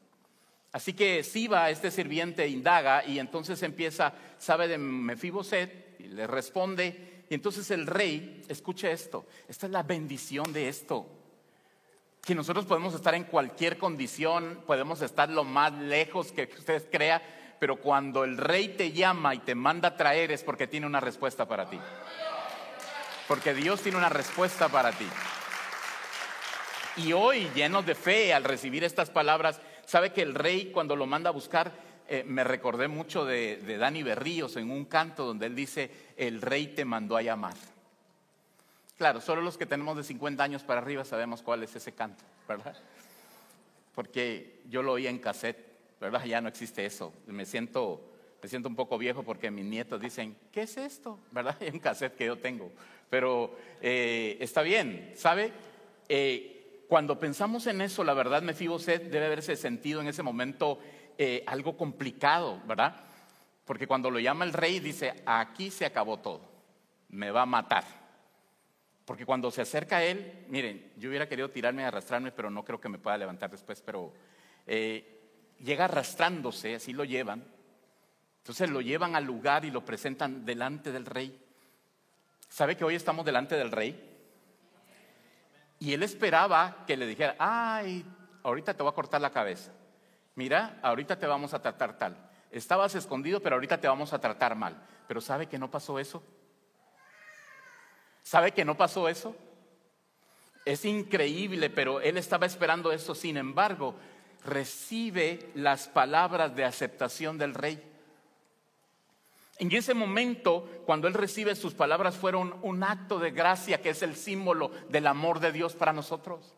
Así 0.72 0.94
que 0.94 1.22
Siba, 1.22 1.70
este 1.70 1.90
sirviente, 1.90 2.46
indaga 2.48 3.04
y 3.04 3.18
entonces 3.18 3.62
empieza, 3.62 4.14
sabe 4.38 4.68
de 4.68 4.78
Mefiboset, 4.78 5.96
Y 5.98 6.08
le 6.08 6.26
responde, 6.26 7.24
y 7.28 7.34
entonces 7.34 7.70
el 7.70 7.86
rey, 7.86 8.42
escuche 8.48 8.90
esto, 8.90 9.26
esta 9.48 9.66
es 9.66 9.72
la 9.72 9.82
bendición 9.82 10.52
de 10.52 10.68
esto, 10.68 11.06
que 12.24 12.34
nosotros 12.36 12.66
podemos 12.66 12.94
estar 12.94 13.14
en 13.14 13.24
cualquier 13.24 13.78
condición, 13.78 14.62
podemos 14.64 15.02
estar 15.02 15.28
lo 15.28 15.42
más 15.42 15.72
lejos 15.72 16.30
que 16.30 16.48
usted 16.56 16.88
crea, 16.90 17.20
pero 17.58 17.76
cuando 17.76 18.22
el 18.22 18.38
rey 18.38 18.68
te 18.68 18.92
llama 18.92 19.34
y 19.34 19.40
te 19.40 19.56
manda 19.56 19.88
a 19.88 19.96
traer 19.96 20.30
es 20.30 20.44
porque 20.44 20.68
tiene 20.68 20.86
una 20.86 21.00
respuesta 21.00 21.46
para 21.46 21.68
ti. 21.68 21.80
Porque 23.26 23.54
Dios 23.54 23.82
tiene 23.82 23.98
una 23.98 24.08
respuesta 24.08 24.68
para 24.68 24.92
ti. 24.92 25.06
Y 26.96 27.12
hoy, 27.12 27.50
llenos 27.54 27.86
de 27.86 27.94
fe 27.94 28.32
al 28.32 28.44
recibir 28.44 28.84
estas 28.84 29.10
palabras, 29.10 29.60
sabe 29.84 30.12
que 30.12 30.22
el 30.22 30.34
rey 30.34 30.70
cuando 30.72 30.94
lo 30.94 31.06
manda 31.06 31.30
a 31.30 31.32
buscar, 31.32 31.72
eh, 32.08 32.22
me 32.24 32.44
recordé 32.44 32.86
mucho 32.86 33.24
de, 33.24 33.56
de 33.56 33.78
Dani 33.78 34.02
Berríos 34.02 34.56
en 34.56 34.70
un 34.70 34.84
canto 34.84 35.24
donde 35.24 35.46
él 35.46 35.56
dice, 35.56 35.90
el 36.16 36.40
rey 36.40 36.68
te 36.68 36.84
mandó 36.84 37.16
a 37.16 37.22
llamar. 37.22 37.54
Claro, 38.96 39.20
solo 39.20 39.42
los 39.42 39.58
que 39.58 39.66
tenemos 39.66 39.96
de 39.96 40.04
50 40.04 40.42
años 40.42 40.62
para 40.62 40.80
arriba 40.80 41.04
sabemos 41.04 41.42
cuál 41.42 41.62
es 41.62 41.74
ese 41.74 41.92
canto, 41.92 42.22
¿verdad? 42.46 42.76
Porque 43.94 44.62
yo 44.68 44.82
lo 44.82 44.92
oía 44.92 45.10
en 45.10 45.18
cassette 45.18 45.72
¿verdad? 46.02 46.24
Ya 46.24 46.40
no 46.40 46.48
existe 46.48 46.84
eso. 46.84 47.12
Me 47.28 47.46
siento, 47.46 48.02
me 48.42 48.48
siento 48.48 48.68
un 48.68 48.74
poco 48.74 48.98
viejo 48.98 49.22
porque 49.22 49.52
mis 49.52 49.64
nietos 49.64 50.00
dicen, 50.00 50.36
¿qué 50.50 50.62
es 50.62 50.76
esto? 50.76 51.20
¿Verdad? 51.30 51.56
Hay 51.60 51.70
un 51.70 51.78
cassette 51.78 52.16
que 52.16 52.26
yo 52.26 52.36
tengo. 52.36 52.72
Pero 53.08 53.56
eh, 53.80 54.36
está 54.40 54.62
bien, 54.62 55.12
¿sabe? 55.14 55.52
Eh, 56.08 56.84
cuando 56.88 57.20
pensamos 57.20 57.68
en 57.68 57.80
eso, 57.80 58.02
la 58.02 58.14
verdad, 58.14 58.42
me 58.42 58.52
fijo, 58.52 58.74
usted 58.74 59.00
debe 59.12 59.26
haberse 59.26 59.54
sentido 59.54 60.00
en 60.00 60.08
ese 60.08 60.24
momento 60.24 60.80
eh, 61.16 61.44
algo 61.46 61.76
complicado, 61.76 62.60
¿verdad? 62.66 62.96
Porque 63.64 63.86
cuando 63.86 64.10
lo 64.10 64.18
llama 64.18 64.44
el 64.44 64.52
rey, 64.52 64.80
dice, 64.80 65.22
aquí 65.24 65.70
se 65.70 65.86
acabó 65.86 66.18
todo, 66.18 66.40
me 67.10 67.30
va 67.30 67.42
a 67.42 67.46
matar. 67.46 67.84
Porque 69.04 69.26
cuando 69.26 69.50
se 69.50 69.62
acerca 69.62 69.96
a 69.98 70.04
él, 70.04 70.46
miren, 70.48 70.92
yo 70.96 71.08
hubiera 71.08 71.28
querido 71.28 71.50
tirarme 71.50 71.82
y 71.82 71.84
arrastrarme, 71.84 72.32
pero 72.32 72.50
no 72.50 72.64
creo 72.64 72.80
que 72.80 72.88
me 72.88 72.98
pueda 72.98 73.18
levantar 73.18 73.50
después, 73.50 73.82
pero 73.82 74.12
llega 74.66 75.84
arrastrándose, 75.84 76.76
así 76.76 76.92
lo 76.92 77.04
llevan. 77.04 77.44
Entonces 78.38 78.70
lo 78.70 78.80
llevan 78.80 79.14
al 79.14 79.24
lugar 79.24 79.64
y 79.64 79.70
lo 79.70 79.84
presentan 79.84 80.44
delante 80.44 80.92
del 80.92 81.06
rey. 81.06 81.40
¿Sabe 82.48 82.76
que 82.76 82.84
hoy 82.84 82.94
estamos 82.94 83.24
delante 83.24 83.56
del 83.56 83.70
rey? 83.70 84.10
Y 85.78 85.92
él 85.92 86.02
esperaba 86.02 86.84
que 86.86 86.96
le 86.96 87.06
dijera, 87.06 87.34
ay, 87.38 88.04
ahorita 88.42 88.74
te 88.74 88.82
voy 88.82 88.90
a 88.90 88.94
cortar 88.94 89.20
la 89.20 89.30
cabeza. 89.30 89.72
Mira, 90.34 90.78
ahorita 90.82 91.18
te 91.18 91.26
vamos 91.26 91.54
a 91.54 91.60
tratar 91.60 91.98
tal. 91.98 92.16
Estabas 92.50 92.94
escondido, 92.94 93.40
pero 93.40 93.56
ahorita 93.56 93.80
te 93.80 93.88
vamos 93.88 94.12
a 94.12 94.20
tratar 94.20 94.54
mal. 94.54 94.80
Pero 95.08 95.20
¿sabe 95.20 95.46
que 95.46 95.58
no 95.58 95.70
pasó 95.70 95.98
eso? 95.98 96.22
¿Sabe 98.22 98.52
que 98.52 98.64
no 98.64 98.76
pasó 98.76 99.08
eso? 99.08 99.34
Es 100.64 100.84
increíble, 100.84 101.70
pero 101.70 102.00
él 102.00 102.16
estaba 102.16 102.46
esperando 102.46 102.92
eso. 102.92 103.14
Sin 103.14 103.36
embargo, 103.36 103.94
recibe 104.44 105.50
las 105.54 105.88
palabras 105.88 106.54
de 106.54 106.64
aceptación 106.64 107.38
del 107.38 107.54
rey. 107.54 107.82
En 109.58 109.70
ese 109.72 109.94
momento, 109.94 110.68
cuando 110.86 111.08
él 111.08 111.14
recibe 111.14 111.54
sus 111.54 111.74
palabras, 111.74 112.16
fueron 112.16 112.56
un 112.62 112.82
acto 112.82 113.18
de 113.18 113.30
gracia 113.30 113.80
que 113.80 113.90
es 113.90 114.02
el 114.02 114.16
símbolo 114.16 114.70
del 114.88 115.06
amor 115.06 115.40
de 115.40 115.52
Dios 115.52 115.74
para 115.74 115.92
nosotros. 115.92 116.54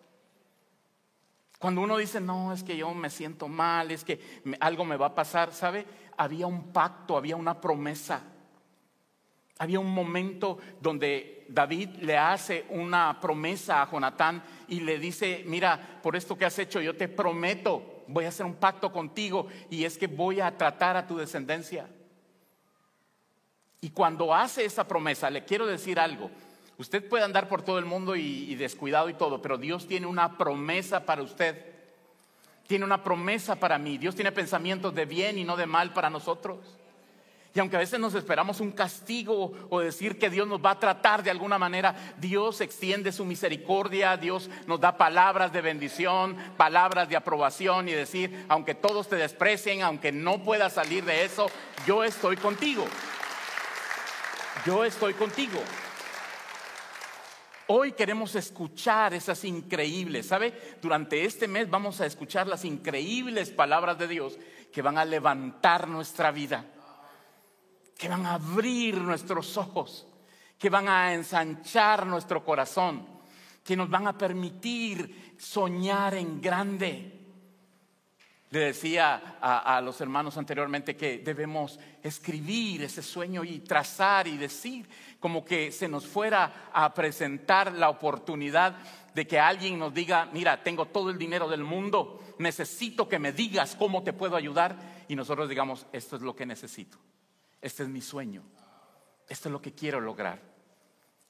Cuando 1.58 1.80
uno 1.80 1.96
dice, 1.96 2.20
no, 2.20 2.52
es 2.52 2.62
que 2.62 2.76
yo 2.76 2.92
me 2.92 3.10
siento 3.10 3.48
mal, 3.48 3.90
es 3.90 4.04
que 4.04 4.42
algo 4.60 4.84
me 4.84 4.96
va 4.96 5.06
a 5.06 5.14
pasar, 5.14 5.52
¿sabe? 5.52 5.86
Había 6.16 6.46
un 6.46 6.72
pacto, 6.72 7.16
había 7.16 7.36
una 7.36 7.60
promesa. 7.60 8.22
Había 9.64 9.80
un 9.80 9.94
momento 9.94 10.58
donde 10.78 11.46
David 11.48 11.88
le 12.02 12.18
hace 12.18 12.66
una 12.68 13.18
promesa 13.18 13.80
a 13.80 13.90
Jonatán 13.90 14.42
y 14.68 14.80
le 14.80 14.98
dice, 14.98 15.42
mira, 15.46 16.00
por 16.02 16.16
esto 16.16 16.36
que 16.36 16.44
has 16.44 16.58
hecho, 16.58 16.82
yo 16.82 16.94
te 16.94 17.08
prometo, 17.08 18.04
voy 18.06 18.26
a 18.26 18.28
hacer 18.28 18.44
un 18.44 18.56
pacto 18.56 18.92
contigo 18.92 19.46
y 19.70 19.86
es 19.86 19.96
que 19.96 20.06
voy 20.06 20.40
a 20.40 20.58
tratar 20.58 20.98
a 20.98 21.06
tu 21.06 21.16
descendencia. 21.16 21.88
Y 23.80 23.88
cuando 23.88 24.34
hace 24.34 24.66
esa 24.66 24.86
promesa, 24.86 25.30
le 25.30 25.46
quiero 25.46 25.64
decir 25.64 25.98
algo. 25.98 26.30
Usted 26.76 27.08
puede 27.08 27.24
andar 27.24 27.48
por 27.48 27.62
todo 27.62 27.78
el 27.78 27.86
mundo 27.86 28.16
y, 28.16 28.20
y 28.20 28.56
descuidado 28.56 29.08
y 29.08 29.14
todo, 29.14 29.40
pero 29.40 29.56
Dios 29.56 29.88
tiene 29.88 30.06
una 30.06 30.36
promesa 30.36 31.06
para 31.06 31.22
usted. 31.22 31.72
Tiene 32.66 32.84
una 32.84 33.02
promesa 33.02 33.56
para 33.56 33.78
mí. 33.78 33.96
Dios 33.96 34.14
tiene 34.14 34.30
pensamientos 34.30 34.94
de 34.94 35.06
bien 35.06 35.38
y 35.38 35.44
no 35.44 35.56
de 35.56 35.64
mal 35.64 35.94
para 35.94 36.10
nosotros. 36.10 36.58
Y 37.54 37.60
aunque 37.60 37.76
a 37.76 37.78
veces 37.78 38.00
nos 38.00 38.16
esperamos 38.16 38.58
un 38.58 38.72
castigo 38.72 39.52
o 39.70 39.78
decir 39.78 40.18
que 40.18 40.28
Dios 40.28 40.48
nos 40.48 40.60
va 40.60 40.72
a 40.72 40.80
tratar 40.80 41.22
de 41.22 41.30
alguna 41.30 41.56
manera, 41.56 41.94
Dios 42.18 42.60
extiende 42.60 43.12
su 43.12 43.24
misericordia, 43.24 44.16
Dios 44.16 44.50
nos 44.66 44.80
da 44.80 44.98
palabras 44.98 45.52
de 45.52 45.60
bendición, 45.60 46.36
palabras 46.56 47.08
de 47.08 47.14
aprobación 47.14 47.88
y 47.88 47.92
decir, 47.92 48.44
aunque 48.48 48.74
todos 48.74 49.08
te 49.08 49.14
desprecien, 49.14 49.82
aunque 49.82 50.10
no 50.10 50.42
puedas 50.42 50.72
salir 50.72 51.04
de 51.04 51.24
eso, 51.24 51.46
yo 51.86 52.02
estoy 52.02 52.36
contigo. 52.36 52.84
Yo 54.66 54.84
estoy 54.84 55.14
contigo. 55.14 55.60
Hoy 57.68 57.92
queremos 57.92 58.34
escuchar 58.34 59.14
esas 59.14 59.44
increíbles, 59.44 60.26
¿sabe? 60.26 60.76
Durante 60.82 61.24
este 61.24 61.46
mes 61.46 61.70
vamos 61.70 62.00
a 62.00 62.06
escuchar 62.06 62.48
las 62.48 62.64
increíbles 62.64 63.50
palabras 63.50 63.96
de 63.96 64.08
Dios 64.08 64.38
que 64.72 64.82
van 64.82 64.98
a 64.98 65.04
levantar 65.04 65.86
nuestra 65.86 66.32
vida 66.32 66.64
que 67.96 68.08
van 68.08 68.26
a 68.26 68.34
abrir 68.34 68.98
nuestros 68.98 69.56
ojos, 69.56 70.06
que 70.58 70.70
van 70.70 70.88
a 70.88 71.14
ensanchar 71.14 72.06
nuestro 72.06 72.44
corazón, 72.44 73.06
que 73.62 73.76
nos 73.76 73.88
van 73.88 74.06
a 74.06 74.18
permitir 74.18 75.34
soñar 75.38 76.14
en 76.14 76.40
grande. 76.40 77.20
Le 78.50 78.60
decía 78.60 79.38
a, 79.40 79.80
los 79.80 80.00
hermanos 80.00 80.36
anteriormente 80.36 80.96
que 80.96 81.18
debemos 81.18 81.80
escribir 82.02 82.82
ese 82.84 83.02
sueño 83.02 83.42
y 83.42 83.60
trazar 83.60 84.28
y 84.28 84.36
decir 84.36 84.88
como 85.18 85.44
que 85.44 85.72
se 85.72 85.88
nos 85.88 86.06
fuera 86.06 86.70
a 86.72 86.94
presentar 86.94 87.72
la 87.72 87.88
oportunidad 87.88 88.76
de 89.12 89.26
que 89.26 89.40
alguien 89.40 89.78
nos 89.78 89.92
diga, 89.92 90.28
mira, 90.32 90.62
tengo 90.62 90.86
todo 90.86 91.10
el 91.10 91.18
dinero 91.18 91.48
del 91.48 91.64
mundo, 91.64 92.22
necesito 92.38 93.08
que 93.08 93.18
me 93.18 93.32
digas 93.32 93.74
cómo 93.76 94.04
te 94.04 94.12
puedo 94.12 94.36
ayudar 94.36 94.76
y 95.08 95.16
nosotros 95.16 95.48
digamos, 95.48 95.86
esto 95.92 96.14
es 96.14 96.22
lo 96.22 96.36
que 96.36 96.46
necesito. 96.46 96.98
Este 97.64 97.82
es 97.82 97.88
mi 97.88 98.02
sueño. 98.02 98.42
Esto 99.26 99.48
es 99.48 99.52
lo 99.54 99.62
que 99.62 99.72
quiero 99.72 99.98
lograr. 99.98 100.38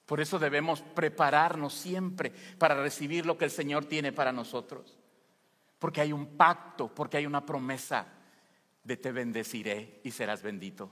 Por 0.04 0.20
eso 0.20 0.36
debemos 0.36 0.82
prepararnos 0.82 1.72
siempre 1.72 2.32
para 2.58 2.74
recibir 2.74 3.24
lo 3.24 3.38
que 3.38 3.44
el 3.44 3.52
Señor 3.52 3.84
tiene 3.84 4.10
para 4.10 4.32
nosotros. 4.32 4.98
Porque 5.78 6.00
hay 6.00 6.12
un 6.12 6.36
pacto, 6.36 6.92
porque 6.92 7.18
hay 7.18 7.26
una 7.26 7.46
promesa 7.46 8.08
de 8.82 8.96
te 8.96 9.12
bendeciré 9.12 10.00
y 10.02 10.10
serás 10.10 10.42
bendito. 10.42 10.90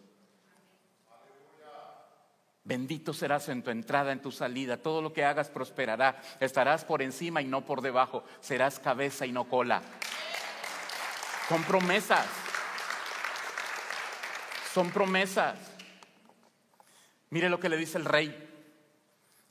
Bendito 2.63 3.13
serás 3.13 3.49
en 3.49 3.65
tu 3.65 3.71
entrada, 3.71 4.13
en 4.13 4.23
tu 4.23 4.31
salida. 4.31 4.77
Todo 4.77 5.03
lo 5.03 5.13
que 5.13 5.25
hagas 5.25 5.51
prosperará. 5.51 6.23
Estarás 6.39 6.85
por 6.85 7.03
encima 7.03 7.43
y 7.43 7.47
no 7.47 7.65
por 7.65 7.81
debajo. 7.81 8.23
Serás 8.41 8.79
cabeza 8.79 9.27
y 9.27 9.33
no 9.33 9.49
cola. 9.49 9.83
Con 11.49 11.65
promesas. 11.65 12.52
Son 14.73 14.91
promesas. 14.91 15.59
Mire 17.29 17.51
lo 17.51 17.61
que 17.61 17.69
le 17.69 17.77
dice 17.77 17.99
el 17.99 18.07
rey. 18.07 18.35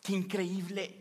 Qué 0.03 0.13
increíble. 0.13 0.97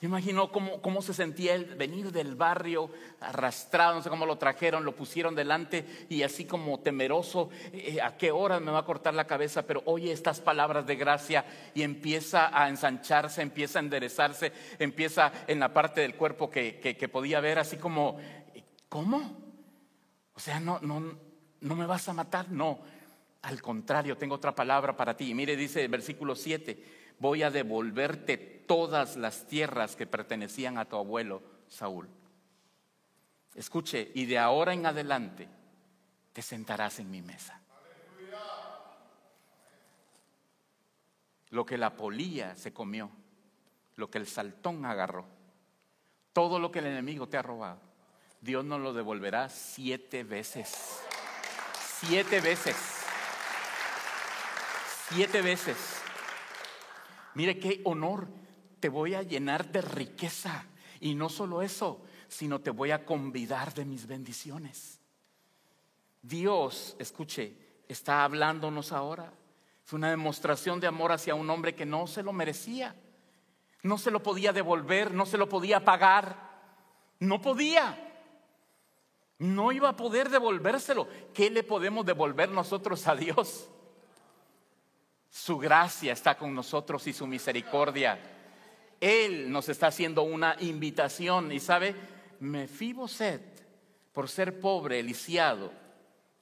imagino 0.00 0.52
cómo, 0.52 0.80
cómo, 0.80 1.02
se 1.02 1.12
sentía 1.12 1.56
él 1.56 1.74
venir 1.76 2.12
del 2.12 2.36
barrio 2.36 2.90
arrastrado, 3.18 3.96
no 3.96 4.02
sé 4.02 4.08
cómo 4.08 4.24
lo 4.24 4.38
trajeron, 4.38 4.84
lo 4.84 4.94
pusieron 4.94 5.34
delante 5.34 6.06
y 6.08 6.22
así 6.22 6.44
como 6.44 6.78
temeroso, 6.78 7.50
eh, 7.72 8.00
a 8.00 8.16
qué 8.16 8.30
hora 8.30 8.60
me 8.60 8.70
va 8.70 8.80
a 8.80 8.84
cortar 8.84 9.14
la 9.14 9.26
cabeza, 9.26 9.66
pero 9.66 9.82
oye 9.86 10.12
estas 10.12 10.40
palabras 10.40 10.86
de 10.86 10.94
gracia 10.94 11.44
y 11.74 11.82
empieza 11.82 12.56
a 12.56 12.68
ensancharse, 12.68 13.42
empieza 13.42 13.80
a 13.80 13.82
enderezarse, 13.82 14.52
empieza 14.78 15.32
en 15.48 15.58
la 15.58 15.72
parte 15.72 16.02
del 16.02 16.14
cuerpo 16.14 16.50
que, 16.50 16.78
que 16.78 17.08
podía 17.08 17.40
ver 17.40 17.58
así 17.58 17.78
como, 17.78 18.16
¿cómo? 18.88 19.44
O 20.34 20.38
sea, 20.38 20.60
no, 20.60 20.78
no, 20.80 21.25
no 21.66 21.74
me 21.74 21.86
vas 21.86 22.08
a 22.08 22.12
matar, 22.12 22.50
no. 22.50 22.78
Al 23.42 23.60
contrario, 23.60 24.16
tengo 24.16 24.36
otra 24.36 24.54
palabra 24.54 24.96
para 24.96 25.16
ti. 25.16 25.34
Mire, 25.34 25.56
dice 25.56 25.84
el 25.84 25.88
versículo 25.88 26.34
7, 26.34 27.14
voy 27.18 27.42
a 27.42 27.50
devolverte 27.50 28.36
todas 28.38 29.16
las 29.16 29.46
tierras 29.46 29.96
que 29.96 30.06
pertenecían 30.06 30.78
a 30.78 30.84
tu 30.84 30.96
abuelo 30.96 31.42
Saúl. 31.68 32.08
Escuche, 33.54 34.10
y 34.14 34.26
de 34.26 34.38
ahora 34.38 34.74
en 34.74 34.86
adelante 34.86 35.48
te 36.32 36.42
sentarás 36.42 36.98
en 37.00 37.10
mi 37.10 37.22
mesa. 37.22 37.60
Lo 41.50 41.64
que 41.64 41.78
la 41.78 41.96
polilla 41.96 42.54
se 42.56 42.72
comió, 42.72 43.10
lo 43.96 44.10
que 44.10 44.18
el 44.18 44.26
saltón 44.26 44.84
agarró, 44.84 45.24
todo 46.32 46.58
lo 46.58 46.70
que 46.70 46.80
el 46.80 46.86
enemigo 46.86 47.28
te 47.28 47.38
ha 47.38 47.42
robado, 47.42 47.80
Dios 48.40 48.64
nos 48.64 48.80
lo 48.80 48.92
devolverá 48.92 49.48
siete 49.48 50.22
veces 50.22 51.00
siete 52.00 52.40
veces. 52.40 52.76
siete 55.08 55.40
veces. 55.42 55.76
Mire 57.34 57.58
qué 57.58 57.80
honor, 57.84 58.28
te 58.80 58.88
voy 58.88 59.14
a 59.14 59.22
llenar 59.22 59.70
de 59.70 59.82
riqueza. 59.82 60.66
Y 61.00 61.14
no 61.14 61.28
solo 61.28 61.62
eso, 61.62 62.02
sino 62.28 62.60
te 62.60 62.70
voy 62.70 62.90
a 62.90 63.04
convidar 63.04 63.74
de 63.74 63.84
mis 63.84 64.06
bendiciones. 64.06 65.00
Dios, 66.22 66.96
escuche, 66.98 67.56
está 67.88 68.24
hablándonos 68.24 68.92
ahora. 68.92 69.32
Es 69.84 69.92
una 69.92 70.10
demostración 70.10 70.80
de 70.80 70.88
amor 70.88 71.12
hacia 71.12 71.34
un 71.34 71.48
hombre 71.50 71.74
que 71.74 71.86
no 71.86 72.06
se 72.06 72.22
lo 72.22 72.32
merecía. 72.32 72.96
No 73.82 73.98
se 73.98 74.10
lo 74.10 74.22
podía 74.22 74.52
devolver, 74.52 75.14
no 75.14 75.26
se 75.26 75.38
lo 75.38 75.48
podía 75.48 75.84
pagar. 75.84 76.50
No 77.20 77.40
podía. 77.40 78.05
No 79.38 79.70
iba 79.72 79.90
a 79.90 79.96
poder 79.96 80.30
devolvérselo. 80.30 81.08
¿Qué 81.34 81.50
le 81.50 81.62
podemos 81.62 82.06
devolver 82.06 82.48
nosotros 82.48 83.06
a 83.06 83.14
Dios? 83.14 83.68
Su 85.30 85.58
gracia 85.58 86.14
está 86.14 86.38
con 86.38 86.54
nosotros 86.54 87.06
y 87.06 87.12
su 87.12 87.26
misericordia. 87.26 88.18
Él 88.98 89.50
nos 89.50 89.68
está 89.68 89.88
haciendo 89.88 90.22
una 90.22 90.56
invitación 90.60 91.52
y 91.52 91.60
sabe, 91.60 91.94
Mefiboset, 92.40 93.42
por 94.12 94.30
ser 94.30 94.58
pobre, 94.58 95.02
lisiado, 95.02 95.70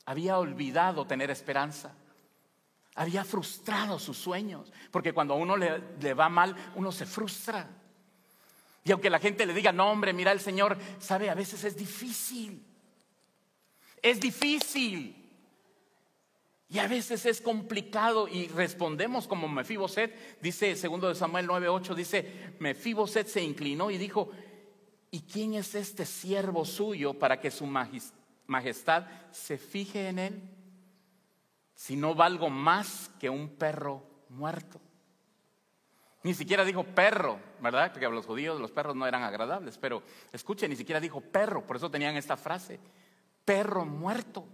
había 0.06 0.38
olvidado 0.38 1.06
tener 1.06 1.30
esperanza. 1.30 1.92
Había 2.94 3.24
frustrado 3.24 3.98
sus 3.98 4.16
sueños, 4.16 4.72
porque 4.92 5.12
cuando 5.12 5.34
a 5.34 5.38
uno 5.38 5.56
le, 5.56 5.82
le, 6.00 6.14
va 6.14 6.28
mal, 6.28 6.54
uno 6.76 6.92
se 6.92 7.06
frustra. 7.06 7.68
Y 8.84 8.92
aunque 8.92 9.10
la 9.10 9.18
gente 9.18 9.46
le 9.46 9.54
diga, 9.54 9.72
no 9.72 9.90
hombre, 9.90 10.12
mira 10.12 10.30
el 10.30 10.38
Señor, 10.38 10.78
sabe, 11.00 11.28
a 11.28 11.34
veces 11.34 11.64
es 11.64 11.76
difícil. 11.76 12.64
Es 14.04 14.20
difícil. 14.20 15.16
Y 16.68 16.78
a 16.78 16.86
veces 16.86 17.24
es 17.24 17.40
complicado 17.40 18.28
y 18.28 18.48
respondemos 18.48 19.26
como 19.26 19.48
Mefiboset, 19.48 20.40
dice 20.42 20.76
segundo 20.76 21.08
de 21.08 21.14
Samuel 21.14 21.48
9:8 21.48 21.94
dice, 21.94 22.54
Mefiboset 22.58 23.26
se 23.26 23.42
inclinó 23.42 23.90
y 23.90 23.96
dijo, 23.96 24.30
¿y 25.10 25.22
quién 25.22 25.54
es 25.54 25.74
este 25.74 26.04
siervo 26.04 26.66
suyo 26.66 27.14
para 27.14 27.40
que 27.40 27.50
su 27.50 27.66
majestad 28.46 29.06
se 29.30 29.56
fije 29.56 30.08
en 30.08 30.18
él? 30.18 30.42
Si 31.74 31.96
no 31.96 32.14
valgo 32.14 32.50
más 32.50 33.10
que 33.18 33.30
un 33.30 33.56
perro 33.56 34.02
muerto. 34.28 34.82
Ni 36.24 36.34
siquiera 36.34 36.62
dijo 36.62 36.84
perro, 36.84 37.38
¿verdad? 37.60 37.90
Porque 37.90 38.06
a 38.06 38.10
los 38.10 38.26
judíos 38.26 38.60
los 38.60 38.70
perros 38.70 38.96
no 38.96 39.06
eran 39.06 39.22
agradables, 39.22 39.78
pero 39.78 40.02
escuche, 40.30 40.68
ni 40.68 40.76
siquiera 40.76 41.00
dijo 41.00 41.22
perro, 41.22 41.66
por 41.66 41.76
eso 41.76 41.90
tenían 41.90 42.16
esta 42.16 42.36
frase, 42.36 42.80
perro 43.44 43.84
muerto. 43.84 44.46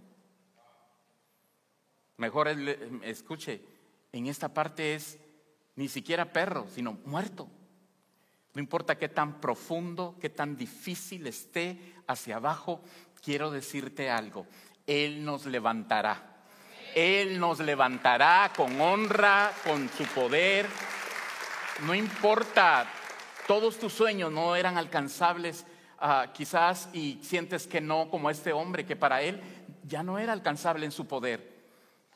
Mejor 2.17 2.47
escuche, 3.03 3.61
en 4.11 4.27
esta 4.27 4.53
parte 4.53 4.95
es 4.95 5.17
ni 5.75 5.87
siquiera 5.87 6.31
perro, 6.31 6.67
sino 6.69 6.93
muerto. 7.05 7.49
No 8.53 8.61
importa 8.61 8.97
qué 8.97 9.09
tan 9.09 9.39
profundo, 9.39 10.17
qué 10.19 10.29
tan 10.29 10.57
difícil 10.57 11.25
esté 11.25 11.95
hacia 12.07 12.35
abajo, 12.35 12.81
quiero 13.23 13.49
decirte 13.49 14.09
algo. 14.09 14.45
Él 14.85 15.23
nos 15.23 15.45
levantará. 15.45 16.43
Él 16.93 17.39
nos 17.39 17.59
levantará 17.59 18.51
con 18.55 18.79
honra, 18.81 19.53
con 19.63 19.89
su 19.89 20.03
poder. 20.07 20.67
No 21.85 21.95
importa, 21.95 22.85
todos 23.47 23.79
tus 23.79 23.93
sueños 23.93 24.31
no 24.31 24.55
eran 24.55 24.77
alcanzables 24.77 25.65
ah, 26.01 26.31
quizás 26.33 26.89
y 26.91 27.19
sientes 27.21 27.67
que 27.67 27.79
no, 27.79 28.09
como 28.09 28.29
este 28.29 28.51
hombre, 28.51 28.85
que 28.85 28.95
para 28.95 29.21
él 29.21 29.39
ya 29.87 30.03
no 30.03 30.19
era 30.19 30.33
alcanzable 30.33 30.85
en 30.85 30.91
su 30.91 31.07
poder 31.07 31.51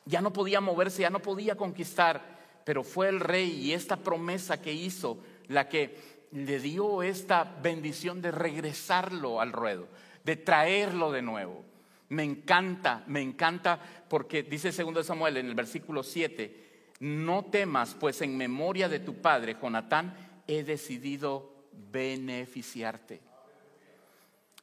ya 0.06 0.20
no 0.20 0.32
podía 0.32 0.60
moverse, 0.60 1.02
ya 1.02 1.10
no 1.10 1.20
podía 1.20 1.56
conquistar, 1.56 2.22
pero 2.64 2.82
fue 2.82 3.08
el 3.08 3.20
rey 3.20 3.50
y 3.50 3.72
esta 3.72 3.96
promesa 3.96 4.62
que 4.62 4.72
hizo 4.72 5.18
la 5.48 5.68
que 5.68 6.16
le 6.30 6.60
dio 6.60 7.02
esta 7.02 7.44
bendición 7.44 8.22
de 8.22 8.30
regresarlo 8.30 9.40
al 9.40 9.52
ruedo, 9.52 9.88
de 10.24 10.36
traerlo 10.36 11.12
de 11.12 11.22
nuevo. 11.22 11.64
Me 12.08 12.22
encanta, 12.22 13.02
me 13.08 13.20
encanta 13.20 13.80
porque 14.08 14.44
dice 14.44 14.70
segundo 14.70 15.02
Samuel 15.02 15.38
en 15.38 15.46
el 15.46 15.54
versículo 15.54 16.04
7, 16.04 16.64
no 17.00 17.44
temas, 17.46 17.94
pues 17.98 18.22
en 18.22 18.36
memoria 18.36 18.88
de 18.88 19.00
tu 19.00 19.20
padre 19.20 19.56
Jonatán 19.60 20.42
he 20.46 20.62
decidido 20.62 21.52
beneficiarte. 21.90 23.25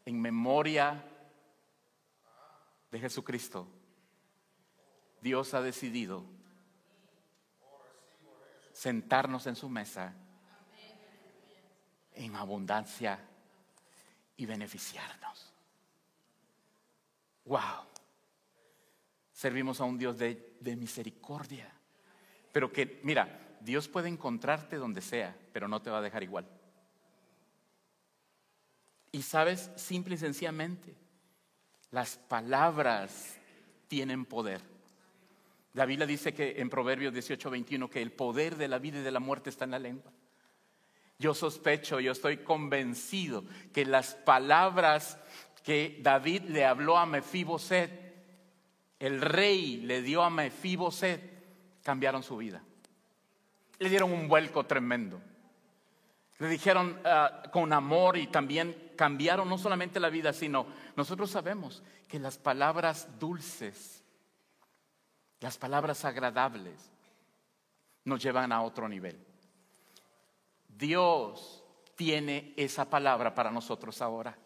En 0.06 0.22
memoria 0.22 1.04
de 2.92 3.00
Jesucristo 3.00 3.68
Dios 5.22 5.54
ha 5.54 5.62
decidido 5.62 6.26
sentarnos 8.74 9.48
en 9.48 9.56
su 9.56 9.70
mesa 9.70 10.14
en 12.16 12.36
abundancia 12.36 13.20
y 14.36 14.46
beneficiarnos. 14.46 15.54
Wow. 17.46 17.86
Servimos 19.32 19.82
a 19.82 19.86
un 19.86 19.98
Dios 19.98 20.18
de, 20.18 20.58
de, 20.60 20.76
misericordia. 20.76 21.72
Pero 22.52 22.72
que, 22.72 23.00
mira, 23.04 23.58
Dios 23.62 23.88
puede 23.88 24.10
encontrarte 24.10 24.76
donde 24.76 25.02
sea, 25.02 25.36
pero 25.52 25.68
no 25.68 25.82
te 25.82 25.90
va 25.90 26.00
a 26.00 26.02
dejar 26.02 26.24
igual. 26.24 26.46
Y 29.14 29.22
sabes, 29.22 29.70
simple 29.76 30.16
y 30.16 30.18
sencillamente, 30.18 30.96
las 31.92 32.18
palabras 32.18 33.38
tienen 33.88 34.26
poder. 34.26 34.60
La 35.74 35.86
Biblia 35.86 36.08
dice 36.08 36.34
que 36.34 36.56
en 36.60 36.68
Proverbios 36.70 37.14
18, 37.14 37.52
21 37.52 37.90
que 37.92 38.02
el 38.02 38.12
poder 38.12 38.58
de 38.58 38.68
la 38.68 38.80
vida 38.80 39.00
y 39.00 39.04
de 39.04 39.12
la 39.12 39.20
muerte 39.20 39.52
está 39.52 39.66
en 39.66 39.72
la 39.72 39.80
lengua. 39.80 40.12
Yo 41.20 41.36
sospecho, 41.36 42.00
yo 42.00 42.12
estoy 42.12 42.38
convencido 42.38 43.46
que 43.72 43.86
las 43.86 44.16
palabras 44.16 45.20
que 45.64 46.00
David 46.02 46.46
le 46.50 46.66
habló 46.66 46.98
a 46.98 47.06
Mefiboset, 47.06 47.92
el 49.00 49.22
rey 49.22 49.78
le 49.78 50.02
dio 50.02 50.24
a 50.24 50.32
Mefiboset, 50.32 51.22
cambiaron 51.84 52.24
su 52.24 52.36
vida. 52.38 52.64
Le 53.78 53.90
dieron 53.90 54.12
un 54.12 54.28
vuelco 54.28 54.66
tremendo. 54.66 55.22
Le 56.40 56.48
dijeron 56.48 57.00
ah, 57.06 57.44
con 57.52 57.72
amor 57.74 58.18
y 58.18 58.26
también 58.26 58.83
cambiaron 58.96 59.50
no 59.50 59.58
solamente 59.58 60.00
la 60.00 60.10
vida, 60.10 60.34
sino 60.34 60.66
nosotros 60.96 61.32
sabemos 61.32 61.84
que 62.08 62.20
las 62.20 62.38
palabras 62.38 63.08
dulces 63.20 64.04
las 65.44 65.58
palabras 65.58 66.06
agradables 66.06 66.90
nos 68.06 68.24
llevan 68.24 68.54
a 68.54 68.62
otro 68.62 68.88
nivel. 68.88 69.20
Dios 70.70 71.62
tiene 71.96 72.54
esa 72.56 72.90
palabra 72.90 73.36
para 73.36 73.52
nosotros 73.52 74.02
ahora. 74.02 74.38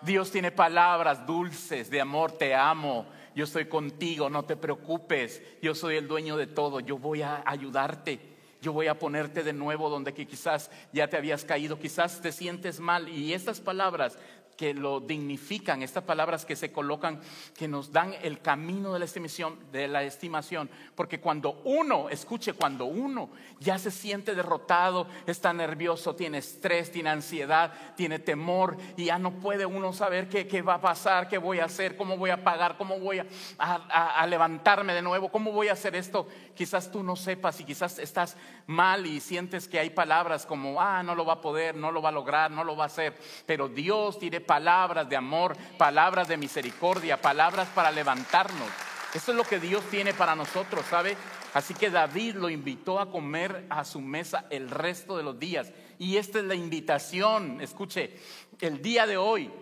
Dios 0.00 0.30
tiene 0.30 0.52
palabras 0.52 1.26
dulces 1.26 1.90
de 1.90 2.00
amor, 2.00 2.38
te 2.38 2.54
amo, 2.54 3.06
yo 3.34 3.42
estoy 3.42 3.66
contigo, 3.66 4.30
no 4.30 4.44
te 4.44 4.54
preocupes, 4.54 5.42
yo 5.60 5.74
soy 5.74 5.96
el 5.96 6.06
dueño 6.06 6.36
de 6.36 6.46
todo, 6.46 6.78
yo 6.78 6.96
voy 6.96 7.22
a 7.22 7.42
ayudarte, 7.44 8.33
yo 8.64 8.72
voy 8.72 8.86
a 8.86 8.98
ponerte 8.98 9.42
de 9.42 9.52
nuevo 9.52 9.90
donde 9.90 10.14
que 10.14 10.26
quizás 10.26 10.70
ya 10.90 11.06
te 11.06 11.18
habías 11.18 11.44
caído, 11.44 11.78
quizás 11.78 12.22
te 12.22 12.32
sientes 12.32 12.80
mal. 12.80 13.10
Y 13.10 13.34
estas 13.34 13.60
palabras 13.60 14.18
que 14.56 14.74
lo 14.74 15.00
dignifican, 15.00 15.82
estas 15.82 16.04
palabras 16.04 16.44
que 16.44 16.56
se 16.56 16.72
colocan, 16.72 17.20
que 17.56 17.68
nos 17.68 17.92
dan 17.92 18.14
el 18.22 18.40
camino 18.40 18.92
de 18.92 18.98
la 18.98 19.04
estimación, 19.04 19.58
de 19.72 19.88
la 19.88 20.02
estimación, 20.02 20.70
porque 20.94 21.20
cuando 21.20 21.60
uno, 21.64 22.08
escuche, 22.08 22.52
cuando 22.52 22.84
uno 22.84 23.30
ya 23.60 23.78
se 23.78 23.90
siente 23.90 24.34
derrotado, 24.34 25.06
está 25.26 25.52
nervioso, 25.52 26.14
tiene 26.14 26.38
estrés, 26.38 26.90
tiene 26.90 27.10
ansiedad, 27.10 27.72
tiene 27.96 28.18
temor 28.18 28.76
y 28.96 29.06
ya 29.06 29.18
no 29.18 29.32
puede 29.32 29.66
uno 29.66 29.92
saber 29.92 30.28
qué, 30.28 30.46
qué 30.46 30.62
va 30.62 30.74
a 30.74 30.80
pasar, 30.80 31.28
qué 31.28 31.38
voy 31.38 31.60
a 31.60 31.64
hacer, 31.64 31.96
cómo 31.96 32.16
voy 32.16 32.30
a 32.30 32.44
pagar, 32.44 32.76
cómo 32.76 32.98
voy 32.98 33.20
a, 33.20 33.26
a 33.58 34.26
levantarme 34.26 34.94
de 34.94 35.02
nuevo, 35.02 35.30
cómo 35.30 35.52
voy 35.52 35.68
a 35.68 35.72
hacer 35.72 35.94
esto, 35.96 36.28
quizás 36.54 36.90
tú 36.90 37.02
no 37.02 37.16
sepas 37.16 37.60
y 37.60 37.64
quizás 37.64 37.98
estás 37.98 38.36
mal 38.66 39.06
y 39.06 39.20
sientes 39.20 39.68
que 39.68 39.78
hay 39.78 39.90
palabras 39.90 40.46
como, 40.46 40.80
ah, 40.80 41.02
no 41.02 41.14
lo 41.14 41.24
va 41.24 41.34
a 41.34 41.40
poder, 41.40 41.74
no 41.74 41.90
lo 41.90 42.00
va 42.00 42.08
a 42.10 42.12
lograr, 42.12 42.50
no 42.50 42.64
lo 42.64 42.76
va 42.76 42.84
a 42.84 42.86
hacer, 42.86 43.14
pero 43.46 43.68
Dios 43.68 44.18
tiene 44.18 44.40
palabras 44.44 45.08
de 45.08 45.16
amor, 45.16 45.56
palabras 45.78 46.28
de 46.28 46.36
misericordia, 46.36 47.20
palabras 47.20 47.68
para 47.74 47.90
levantarnos. 47.90 48.68
Eso 49.14 49.30
es 49.30 49.36
lo 49.36 49.44
que 49.44 49.60
Dios 49.60 49.84
tiene 49.90 50.12
para 50.12 50.34
nosotros, 50.34 50.84
¿sabe? 50.90 51.16
Así 51.54 51.72
que 51.72 51.90
David 51.90 52.34
lo 52.34 52.50
invitó 52.50 52.98
a 52.98 53.10
comer 53.10 53.66
a 53.70 53.84
su 53.84 54.00
mesa 54.00 54.46
el 54.50 54.68
resto 54.68 55.16
de 55.16 55.22
los 55.22 55.38
días. 55.38 55.72
Y 55.98 56.16
esta 56.16 56.40
es 56.40 56.44
la 56.44 56.56
invitación, 56.56 57.60
escuche, 57.60 58.18
el 58.60 58.82
día 58.82 59.06
de 59.06 59.16
hoy 59.16 59.52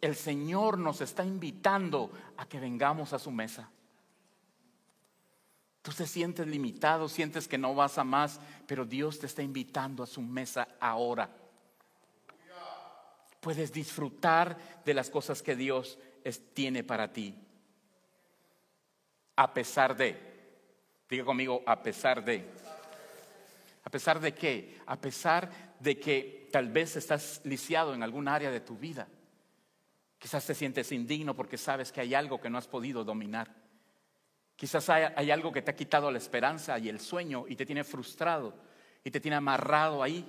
el 0.00 0.14
Señor 0.14 0.78
nos 0.78 1.00
está 1.00 1.24
invitando 1.24 2.12
a 2.36 2.46
que 2.46 2.60
vengamos 2.60 3.12
a 3.12 3.18
su 3.18 3.32
mesa. 3.32 3.70
Tú 5.82 5.90
te 5.92 6.06
sientes 6.06 6.46
limitado, 6.46 7.08
sientes 7.08 7.48
que 7.48 7.58
no 7.58 7.74
vas 7.74 7.98
a 7.98 8.04
más, 8.04 8.40
pero 8.68 8.84
Dios 8.84 9.18
te 9.18 9.26
está 9.26 9.42
invitando 9.42 10.04
a 10.04 10.06
su 10.06 10.22
mesa 10.22 10.68
ahora. 10.80 11.28
Puedes 13.42 13.72
disfrutar 13.72 14.56
de 14.86 14.94
las 14.94 15.10
cosas 15.10 15.42
que 15.42 15.54
Dios 15.54 15.98
tiene 16.54 16.82
para 16.82 17.12
ti. 17.12 17.34
A 19.36 19.52
pesar 19.52 19.94
de, 19.94 20.32
Diga 21.12 21.26
conmigo, 21.26 21.62
a 21.66 21.82
pesar 21.82 22.24
de. 22.24 22.42
¿A 23.84 23.90
pesar 23.90 24.18
de 24.18 24.32
qué? 24.32 24.78
A 24.86 24.96
pesar 24.96 25.50
de 25.78 26.00
que 26.00 26.48
tal 26.50 26.70
vez 26.70 26.96
estás 26.96 27.42
lisiado 27.44 27.92
en 27.92 28.02
algún 28.02 28.28
área 28.28 28.50
de 28.50 28.60
tu 28.60 28.78
vida. 28.78 29.06
Quizás 30.18 30.46
te 30.46 30.54
sientes 30.54 30.90
indigno 30.90 31.36
porque 31.36 31.58
sabes 31.58 31.92
que 31.92 32.00
hay 32.00 32.14
algo 32.14 32.40
que 32.40 32.48
no 32.48 32.56
has 32.56 32.66
podido 32.66 33.04
dominar. 33.04 33.54
Quizás 34.56 34.88
hay, 34.88 35.30
algo 35.30 35.52
que 35.52 35.60
te 35.60 35.70
ha 35.70 35.76
quitado 35.76 36.10
la 36.10 36.16
esperanza 36.16 36.78
y 36.78 36.88
el 36.88 36.98
sueño 36.98 37.44
y 37.46 37.56
te 37.56 37.66
tiene 37.66 37.84
frustrado 37.84 38.54
y 39.04 39.10
te 39.10 39.20
tiene 39.20 39.36
amarrado 39.36 40.02
ahí. 40.02 40.26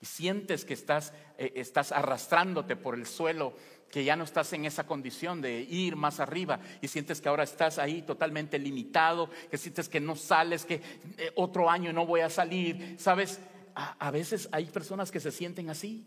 Y 0.00 0.06
sientes 0.06 0.64
que 0.64 0.74
estás, 0.74 1.12
eh, 1.36 1.52
estás 1.56 1.92
arrastrándote 1.92 2.76
por 2.76 2.94
el 2.94 3.06
suelo, 3.06 3.54
que 3.90 4.04
ya 4.04 4.16
no 4.16 4.24
estás 4.24 4.52
en 4.52 4.64
esa 4.64 4.86
condición 4.86 5.42
de 5.42 5.60
ir 5.62 5.96
más 5.96 6.20
arriba 6.20 6.60
y 6.80 6.88
sientes 6.88 7.20
que 7.20 7.28
ahora 7.28 7.42
estás 7.42 7.78
ahí 7.78 8.02
totalmente 8.02 8.58
limitado, 8.58 9.28
que 9.50 9.58
sientes 9.58 9.88
que 9.88 10.00
no 10.00 10.14
sales, 10.16 10.64
que 10.64 10.80
eh, 11.18 11.32
otro 11.34 11.68
año 11.68 11.92
no 11.92 12.06
voy 12.06 12.20
a 12.20 12.30
salir. 12.30 12.96
Sabes, 12.98 13.40
a 13.74 14.10
veces 14.10 14.48
hay 14.52 14.66
personas 14.66 15.10
que 15.10 15.20
se 15.20 15.32
sienten 15.32 15.70
así. 15.70 16.06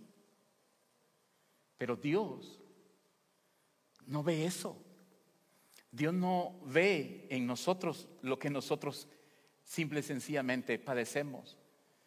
Pero 1.77 1.95
Dios 1.97 2.62
no 4.08 4.23
ve 4.23 4.45
eso. 4.45 4.82
Dios 5.91 6.13
no 6.13 6.60
ve 6.65 7.27
en 7.29 7.45
nosotros 7.45 8.08
lo 8.21 8.39
que 8.39 8.49
nosotros 8.49 9.08
simple 9.63 9.99
y 9.99 10.03
sencillamente 10.03 10.79
padecemos, 10.79 11.58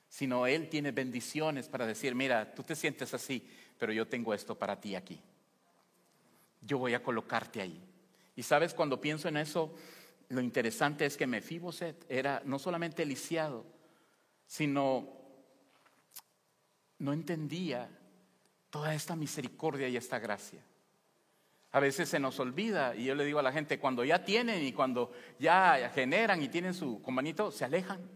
sino 0.08 0.46
Él 0.46 0.68
tiene 0.68 0.92
bendiciones 0.92 1.68
para 1.68 1.86
decir, 1.86 2.14
mira, 2.14 2.54
tú 2.54 2.62
te 2.62 2.74
sientes 2.74 3.12
así, 3.14 3.48
pero 3.78 3.92
yo 3.92 4.06
tengo 4.06 4.32
esto 4.34 4.56
para 4.56 4.80
ti 4.80 4.94
aquí. 4.94 5.20
Yo 6.60 6.78
voy 6.78 6.94
a 6.94 7.02
colocarte 7.02 7.60
ahí. 7.60 7.80
Y 8.34 8.42
sabes, 8.42 8.74
cuando 8.74 9.00
pienso 9.00 9.28
en 9.28 9.36
eso, 9.36 9.74
lo 10.28 10.40
interesante 10.40 11.06
es 11.06 11.16
que 11.16 11.26
Mefiboset 11.26 12.04
era 12.08 12.42
no 12.44 12.58
solamente 12.58 13.04
lisiado, 13.04 13.64
sino 14.46 15.08
no 16.98 17.12
entendía 17.12 17.88
toda 18.70 18.94
esta 18.94 19.16
misericordia 19.16 19.88
y 19.88 19.96
esta 19.96 20.18
gracia. 20.18 20.62
A 21.72 21.80
veces 21.80 22.08
se 22.08 22.18
nos 22.18 22.40
olvida 22.40 22.94
y 22.96 23.04
yo 23.04 23.14
le 23.14 23.24
digo 23.24 23.38
a 23.38 23.42
la 23.42 23.52
gente, 23.52 23.78
cuando 23.78 24.04
ya 24.04 24.24
tienen 24.24 24.64
y 24.64 24.72
cuando 24.72 25.12
ya 25.38 25.90
generan 25.94 26.42
y 26.42 26.48
tienen 26.48 26.74
su 26.74 27.02
compañito, 27.02 27.50
se 27.50 27.64
alejan. 27.64 28.15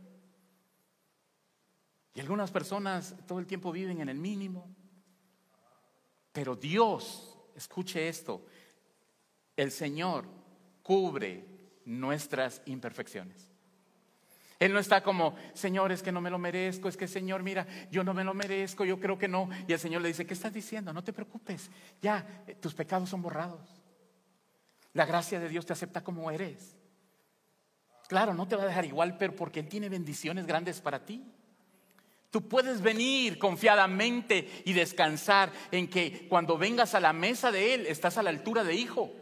Y 2.14 2.20
algunas 2.20 2.50
personas 2.50 3.14
todo 3.26 3.38
el 3.38 3.46
tiempo 3.46 3.72
viven 3.72 4.00
en 4.00 4.08
el 4.08 4.18
mínimo. 4.18 4.68
Pero 6.32 6.56
Dios, 6.56 7.38
escuche 7.54 8.08
esto, 8.08 8.46
el 9.56 9.70
Señor 9.70 10.26
cubre 10.82 11.44
nuestras 11.84 12.62
imperfecciones. 12.66 13.50
Él 14.58 14.74
no 14.74 14.78
está 14.78 15.02
como, 15.02 15.34
Señor, 15.54 15.90
es 15.90 16.02
que 16.02 16.12
no 16.12 16.20
me 16.20 16.28
lo 16.28 16.38
merezco, 16.38 16.88
es 16.88 16.96
que 16.96 17.08
Señor, 17.08 17.42
mira, 17.42 17.66
yo 17.90 18.04
no 18.04 18.12
me 18.12 18.24
lo 18.24 18.34
merezco, 18.34 18.84
yo 18.84 19.00
creo 19.00 19.16
que 19.16 19.26
no. 19.26 19.48
Y 19.66 19.72
el 19.72 19.78
Señor 19.78 20.02
le 20.02 20.08
dice, 20.08 20.26
¿qué 20.26 20.34
estás 20.34 20.52
diciendo? 20.52 20.92
No 20.92 21.02
te 21.02 21.14
preocupes, 21.14 21.70
ya, 22.02 22.44
eh, 22.46 22.54
tus 22.56 22.74
pecados 22.74 23.08
son 23.08 23.22
borrados. 23.22 23.80
La 24.92 25.06
gracia 25.06 25.40
de 25.40 25.48
Dios 25.48 25.64
te 25.64 25.72
acepta 25.72 26.04
como 26.04 26.30
eres. 26.30 26.76
Claro, 28.08 28.34
no 28.34 28.46
te 28.46 28.56
va 28.56 28.64
a 28.64 28.66
dejar 28.66 28.84
igual, 28.84 29.16
pero 29.16 29.34
porque 29.34 29.60
Él 29.60 29.68
tiene 29.68 29.88
bendiciones 29.88 30.46
grandes 30.46 30.80
para 30.82 31.06
ti. 31.06 31.24
Tú 32.30 32.48
puedes 32.48 32.80
venir 32.80 33.38
confiadamente 33.38 34.62
y 34.64 34.72
descansar 34.72 35.52
en 35.72 35.88
que 35.88 36.28
cuando 36.28 36.56
vengas 36.56 36.94
a 36.94 37.00
la 37.00 37.12
mesa 37.12 37.50
de 37.50 37.74
Él 37.74 37.86
estás 37.86 38.18
a 38.18 38.22
la 38.22 38.30
altura 38.30 38.62
de 38.62 38.74
hijo. 38.74 39.12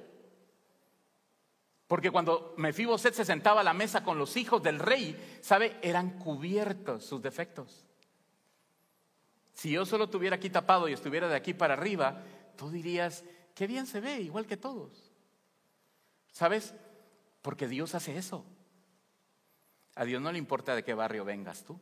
Porque 1.86 2.10
cuando 2.10 2.54
Mefiboset 2.58 3.14
se 3.14 3.24
sentaba 3.24 3.62
a 3.62 3.64
la 3.64 3.72
mesa 3.72 4.04
con 4.04 4.18
los 4.18 4.36
hijos 4.36 4.62
del 4.62 4.78
rey, 4.78 5.38
¿sabe? 5.40 5.78
Eran 5.80 6.18
cubiertos 6.18 7.04
sus 7.04 7.22
defectos. 7.22 7.86
Si 9.54 9.70
yo 9.70 9.86
solo 9.86 10.10
tuviera 10.10 10.36
aquí 10.36 10.50
tapado 10.50 10.86
y 10.86 10.92
estuviera 10.92 11.28
de 11.28 11.34
aquí 11.34 11.54
para 11.54 11.74
arriba, 11.74 12.22
tú 12.56 12.70
dirías, 12.70 13.24
qué 13.54 13.66
bien 13.66 13.86
se 13.86 14.00
ve, 14.00 14.20
igual 14.20 14.46
que 14.46 14.58
todos. 14.58 15.10
¿Sabes? 16.30 16.74
Porque 17.40 17.66
Dios 17.66 17.94
hace 17.94 18.18
eso. 18.18 18.44
A 19.94 20.04
Dios 20.04 20.20
no 20.20 20.30
le 20.30 20.38
importa 20.38 20.76
de 20.76 20.84
qué 20.84 20.92
barrio 20.92 21.24
vengas 21.24 21.64
tú, 21.64 21.80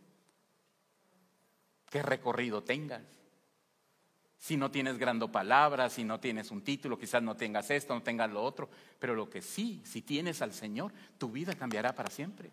qué 1.91 2.03
recorrido 2.03 2.63
tengas. 2.63 3.03
Si 4.39 4.57
no 4.57 4.71
tienes 4.71 4.99
grande 4.99 5.27
palabra, 5.29 5.89
si 5.89 6.05
no 6.05 6.21
tienes 6.21 6.51
un 6.51 6.63
título, 6.63 6.99
quizás 6.99 7.23
no 7.23 7.37
tengas 7.37 7.71
esto, 7.71 7.95
no 7.95 8.03
tengas 8.03 8.31
lo 8.31 8.43
otro. 8.45 8.69
Pero 8.99 9.15
lo 9.15 9.29
que 9.29 9.43
sí, 9.43 9.83
si 9.85 10.03
tienes 10.03 10.43
al 10.43 10.53
Señor, 10.53 10.93
tu 11.19 11.31
vida 11.31 11.55
cambiará 11.55 11.95
para 11.95 12.11
siempre. 12.11 12.51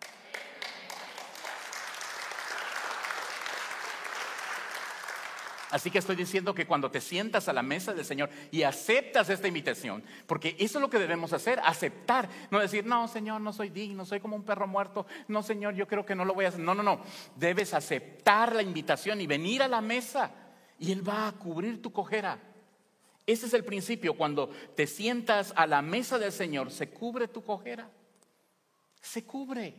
Así 5.74 5.90
que 5.90 5.98
estoy 5.98 6.16
diciendo 6.16 6.54
que 6.54 6.68
cuando 6.68 6.92
te 6.92 7.02
sientas 7.02 7.50
a 7.50 7.54
la 7.54 7.64
mesa 7.64 7.96
del 7.96 8.06
Señor 8.06 8.30
y 8.52 8.62
aceptas 8.62 9.28
esta 9.30 9.48
invitación, 9.48 10.04
porque 10.28 10.56
eso 10.60 10.78
es 10.78 10.82
lo 10.84 10.88
que 10.88 11.00
debemos 11.00 11.34
hacer, 11.34 11.60
aceptar, 11.64 12.30
no 12.52 12.60
decir, 12.60 12.86
no, 12.86 13.08
Señor, 13.08 13.42
no 13.42 13.52
soy 13.52 13.70
digno, 13.70 14.06
soy 14.06 14.20
como 14.20 14.36
un 14.36 14.44
perro 14.44 14.68
muerto, 14.68 15.08
no, 15.28 15.42
Señor, 15.42 15.74
yo 15.74 15.88
creo 15.88 16.06
que 16.06 16.14
no 16.14 16.26
lo 16.26 16.36
voy 16.36 16.46
a 16.46 16.50
hacer. 16.50 16.62
No, 16.62 16.76
no, 16.76 16.84
no, 16.84 17.02
debes 17.36 17.74
aceptar 17.74 18.54
la 18.54 18.62
invitación 18.62 19.20
y 19.20 19.26
venir 19.26 19.64
a 19.64 19.68
la 19.68 19.82
mesa 19.82 20.30
y 20.78 20.92
Él 20.92 21.08
va 21.08 21.28
a 21.28 21.32
cubrir 21.32 21.82
tu 21.82 21.92
cojera. 21.92 22.38
Ese 23.26 23.48
es 23.48 23.54
el 23.56 23.66
principio. 23.66 24.14
Cuando 24.14 24.50
te 24.76 24.86
sientas 24.86 25.54
a 25.56 25.66
la 25.66 25.82
mesa 25.82 26.20
del 26.20 26.32
Señor, 26.32 26.70
se 26.70 26.90
cubre 26.92 27.28
tu 27.28 27.44
cojera. 27.44 27.90
Se 29.02 29.24
cubre. 29.24 29.74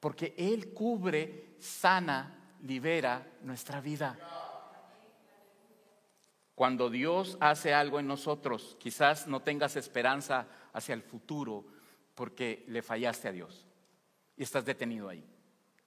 Porque 0.00 0.34
Él 0.38 0.72
cubre, 0.72 1.56
sana, 1.58 2.56
libera 2.62 3.26
nuestra 3.42 3.82
vida. 3.82 4.16
Cuando 6.58 6.90
Dios 6.90 7.38
hace 7.38 7.72
algo 7.72 8.00
en 8.00 8.08
nosotros, 8.08 8.76
quizás 8.80 9.28
no 9.28 9.42
tengas 9.42 9.76
esperanza 9.76 10.48
hacia 10.72 10.92
el 10.92 11.02
futuro 11.02 11.64
porque 12.16 12.64
le 12.66 12.82
fallaste 12.82 13.28
a 13.28 13.32
Dios 13.32 13.64
y 14.36 14.42
estás 14.42 14.64
detenido 14.64 15.08
ahí. 15.08 15.24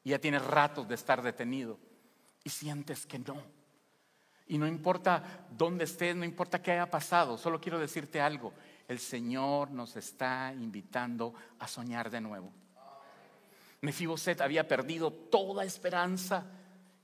Y 0.02 0.12
ya 0.12 0.20
tienes 0.20 0.42
ratos 0.42 0.88
de 0.88 0.96
estar 0.96 1.22
detenido 1.22 1.78
y 2.46 2.50
sientes 2.50 3.06
que 3.06 3.20
no. 3.20 3.44
Y 4.48 4.58
no 4.58 4.66
importa 4.66 5.46
dónde 5.50 5.84
estés, 5.84 6.16
no 6.16 6.24
importa 6.24 6.62
qué 6.62 6.72
haya 6.72 6.90
pasado, 6.90 7.38
solo 7.38 7.60
quiero 7.60 7.78
decirte 7.78 8.22
algo. 8.22 8.54
El 8.88 9.00
Señor 9.00 9.72
nos 9.72 9.98
está 9.98 10.54
invitando 10.54 11.34
a 11.60 11.68
soñar 11.68 12.10
de 12.10 12.22
nuevo. 12.22 12.50
Mefiboset 13.82 14.40
había 14.40 14.66
perdido 14.70 15.12
toda 15.12 15.66
esperanza. 15.66 16.46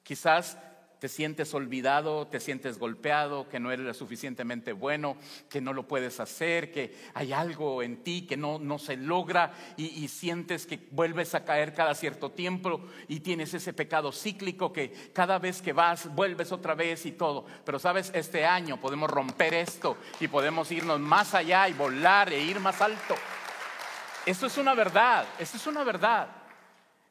Quizás 0.04 0.58
te 1.00 1.08
sientes 1.10 1.54
olvidado, 1.54 2.28
te 2.28 2.40
sientes 2.40 2.80
golpeado, 2.80 3.48
que 3.50 3.60
no 3.60 3.72
eres 3.72 3.98
suficientemente 3.98 4.74
bueno, 4.74 5.18
que 5.50 5.62
no 5.62 5.74
lo 5.74 5.88
puedes 5.88 6.20
hacer, 6.20 6.72
que 6.72 6.96
hay 7.14 7.34
algo 7.34 7.84
en 7.84 8.04
ti 8.04 8.26
que 8.28 8.38
no, 8.38 8.60
no 8.60 8.80
se 8.80 8.98
logra 8.98 9.54
y, 9.78 9.86
y, 9.86 10.08
sientes 10.08 10.66
que 10.66 10.88
vuelves 10.92 11.36
a 11.36 11.46
caer 11.46 11.74
cada 11.74 11.94
cierto 11.94 12.32
tiempo 12.32 12.82
y 13.08 13.20
tienes 13.20 13.54
ese 13.54 13.74
pecado 13.74 14.12
cíclico 14.12 14.74
que 14.74 15.12
cada 15.14 15.40
vez 15.40 15.62
que 15.62 15.74
vas 15.74 16.14
vuelves 16.14 16.52
otra 16.52 16.74
vez 16.74 17.06
y 17.06 17.12
todo. 17.12 17.46
Pero 17.64 17.80
sabes, 17.80 18.12
este 18.14 18.46
año 18.46 18.80
podemos 18.80 19.10
romper 19.10 19.54
esto 19.54 19.98
y 20.20 20.28
podemos 20.28 20.72
irnos 20.72 21.00
más 21.00 21.34
allá 21.34 21.68
y 21.70 21.74
volar 21.74 22.32
e 22.34 22.42
ir 22.42 22.60
más 22.60 22.82
alto. 22.82 23.16
Eso 24.26 24.48
es 24.48 24.58
una 24.58 24.74
verdad, 24.74 25.26
eso 25.40 25.58
es 25.58 25.68
una 25.68 25.84
verdad. 25.84 26.28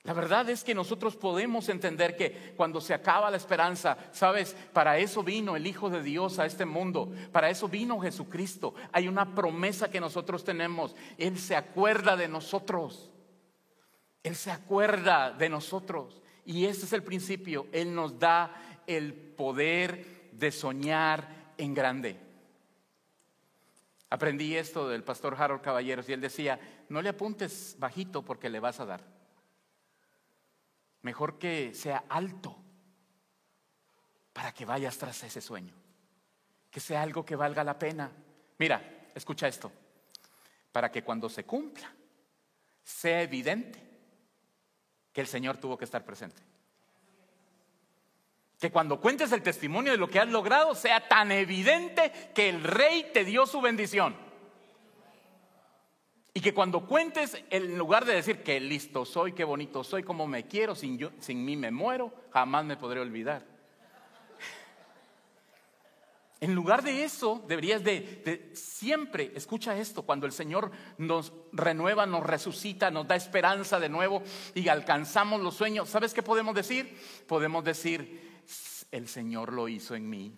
La 0.06 0.12
verdad 0.12 0.48
es 0.48 0.62
que 0.62 0.72
nosotros 0.72 1.16
podemos 1.16 1.68
entender 1.68 2.16
que 2.16 2.54
cuando 2.56 2.80
se 2.80 2.94
acaba 2.94 3.28
la 3.28 3.36
esperanza, 3.36 3.98
sabes, 4.12 4.54
para 4.72 4.98
eso 4.98 5.24
vino 5.24 5.56
el 5.56 5.66
Hijo 5.66 5.90
de 5.90 6.00
Dios 6.00 6.38
a 6.38 6.46
este 6.46 6.64
mundo, 6.64 7.12
para 7.32 7.50
eso 7.50 7.68
vino 7.68 7.98
Jesucristo. 7.98 8.72
Hay 8.92 9.08
una 9.08 9.34
promesa 9.34 9.90
que 9.90 9.98
nosotros 9.98 10.44
tenemos. 10.44 10.94
Él 11.18 11.36
se 11.36 11.56
acuerda 11.56 12.16
de 12.16 12.28
nosotros. 12.28 13.10
Él 14.22 14.36
se 14.36 14.52
acuerda 14.52 15.32
de 15.32 15.48
nosotros. 15.48 16.22
Y 16.44 16.66
ese 16.66 16.86
es 16.86 16.92
el 16.92 17.02
principio. 17.02 17.66
Él 17.72 17.92
nos 17.92 18.16
da 18.16 18.82
el 18.86 19.12
poder 19.12 20.30
de 20.30 20.52
soñar 20.52 21.52
en 21.58 21.74
grande. 21.74 22.16
Aprendí 24.08 24.54
esto 24.54 24.88
del 24.88 25.02
pastor 25.02 25.34
Harold 25.36 25.62
Caballeros 25.62 26.08
y 26.08 26.12
él 26.12 26.20
decía, 26.20 26.60
no 26.88 27.02
le 27.02 27.08
apuntes 27.08 27.74
bajito 27.80 28.22
porque 28.22 28.48
le 28.48 28.60
vas 28.60 28.78
a 28.78 28.86
dar. 28.86 29.15
Mejor 31.06 31.38
que 31.38 31.72
sea 31.72 32.02
alto 32.08 32.56
para 34.32 34.52
que 34.52 34.64
vayas 34.64 34.98
tras 34.98 35.22
ese 35.22 35.40
sueño. 35.40 35.72
Que 36.68 36.80
sea 36.80 37.00
algo 37.00 37.24
que 37.24 37.36
valga 37.36 37.62
la 37.62 37.78
pena. 37.78 38.10
Mira, 38.58 39.12
escucha 39.14 39.46
esto. 39.46 39.70
Para 40.72 40.90
que 40.90 41.04
cuando 41.04 41.28
se 41.28 41.44
cumpla, 41.44 41.94
sea 42.82 43.22
evidente 43.22 43.80
que 45.12 45.20
el 45.20 45.28
Señor 45.28 45.58
tuvo 45.58 45.78
que 45.78 45.84
estar 45.84 46.04
presente. 46.04 46.42
Que 48.58 48.72
cuando 48.72 49.00
cuentes 49.00 49.30
el 49.30 49.44
testimonio 49.44 49.92
de 49.92 49.98
lo 49.98 50.08
que 50.08 50.18
has 50.18 50.28
logrado, 50.28 50.74
sea 50.74 51.06
tan 51.06 51.30
evidente 51.30 52.32
que 52.34 52.48
el 52.48 52.64
rey 52.64 53.12
te 53.14 53.24
dio 53.24 53.46
su 53.46 53.60
bendición. 53.60 54.16
Y 56.36 56.42
que 56.42 56.52
cuando 56.52 56.86
cuentes, 56.86 57.42
en 57.48 57.78
lugar 57.78 58.04
de 58.04 58.12
decir 58.12 58.42
que 58.42 58.60
listo 58.60 59.06
soy, 59.06 59.32
qué 59.32 59.42
bonito 59.42 59.82
soy, 59.82 60.02
como 60.02 60.26
me 60.26 60.46
quiero, 60.46 60.74
sin 60.74 60.98
mí 61.46 61.56
me 61.56 61.70
muero, 61.70 62.12
jamás 62.30 62.62
me 62.66 62.76
podré 62.76 63.00
olvidar. 63.00 63.42
En 66.38 66.54
lugar 66.54 66.82
de 66.82 67.04
eso, 67.04 67.42
deberías 67.48 67.82
de, 67.82 68.50
siempre, 68.52 69.32
escucha 69.34 69.78
esto, 69.78 70.02
cuando 70.02 70.26
el 70.26 70.32
Señor 70.32 70.70
nos 70.98 71.32
renueva, 71.52 72.04
nos 72.04 72.22
resucita, 72.22 72.90
nos 72.90 73.08
da 73.08 73.16
esperanza 73.16 73.80
de 73.80 73.88
nuevo 73.88 74.22
y 74.54 74.68
alcanzamos 74.68 75.40
los 75.40 75.54
sueños, 75.54 75.88
¿sabes 75.88 76.12
qué 76.12 76.22
podemos 76.22 76.54
decir? 76.54 77.00
Podemos 77.26 77.64
decir, 77.64 78.42
el 78.90 79.08
Señor 79.08 79.54
lo 79.54 79.68
hizo 79.68 79.94
en 79.94 80.10
mí. 80.10 80.36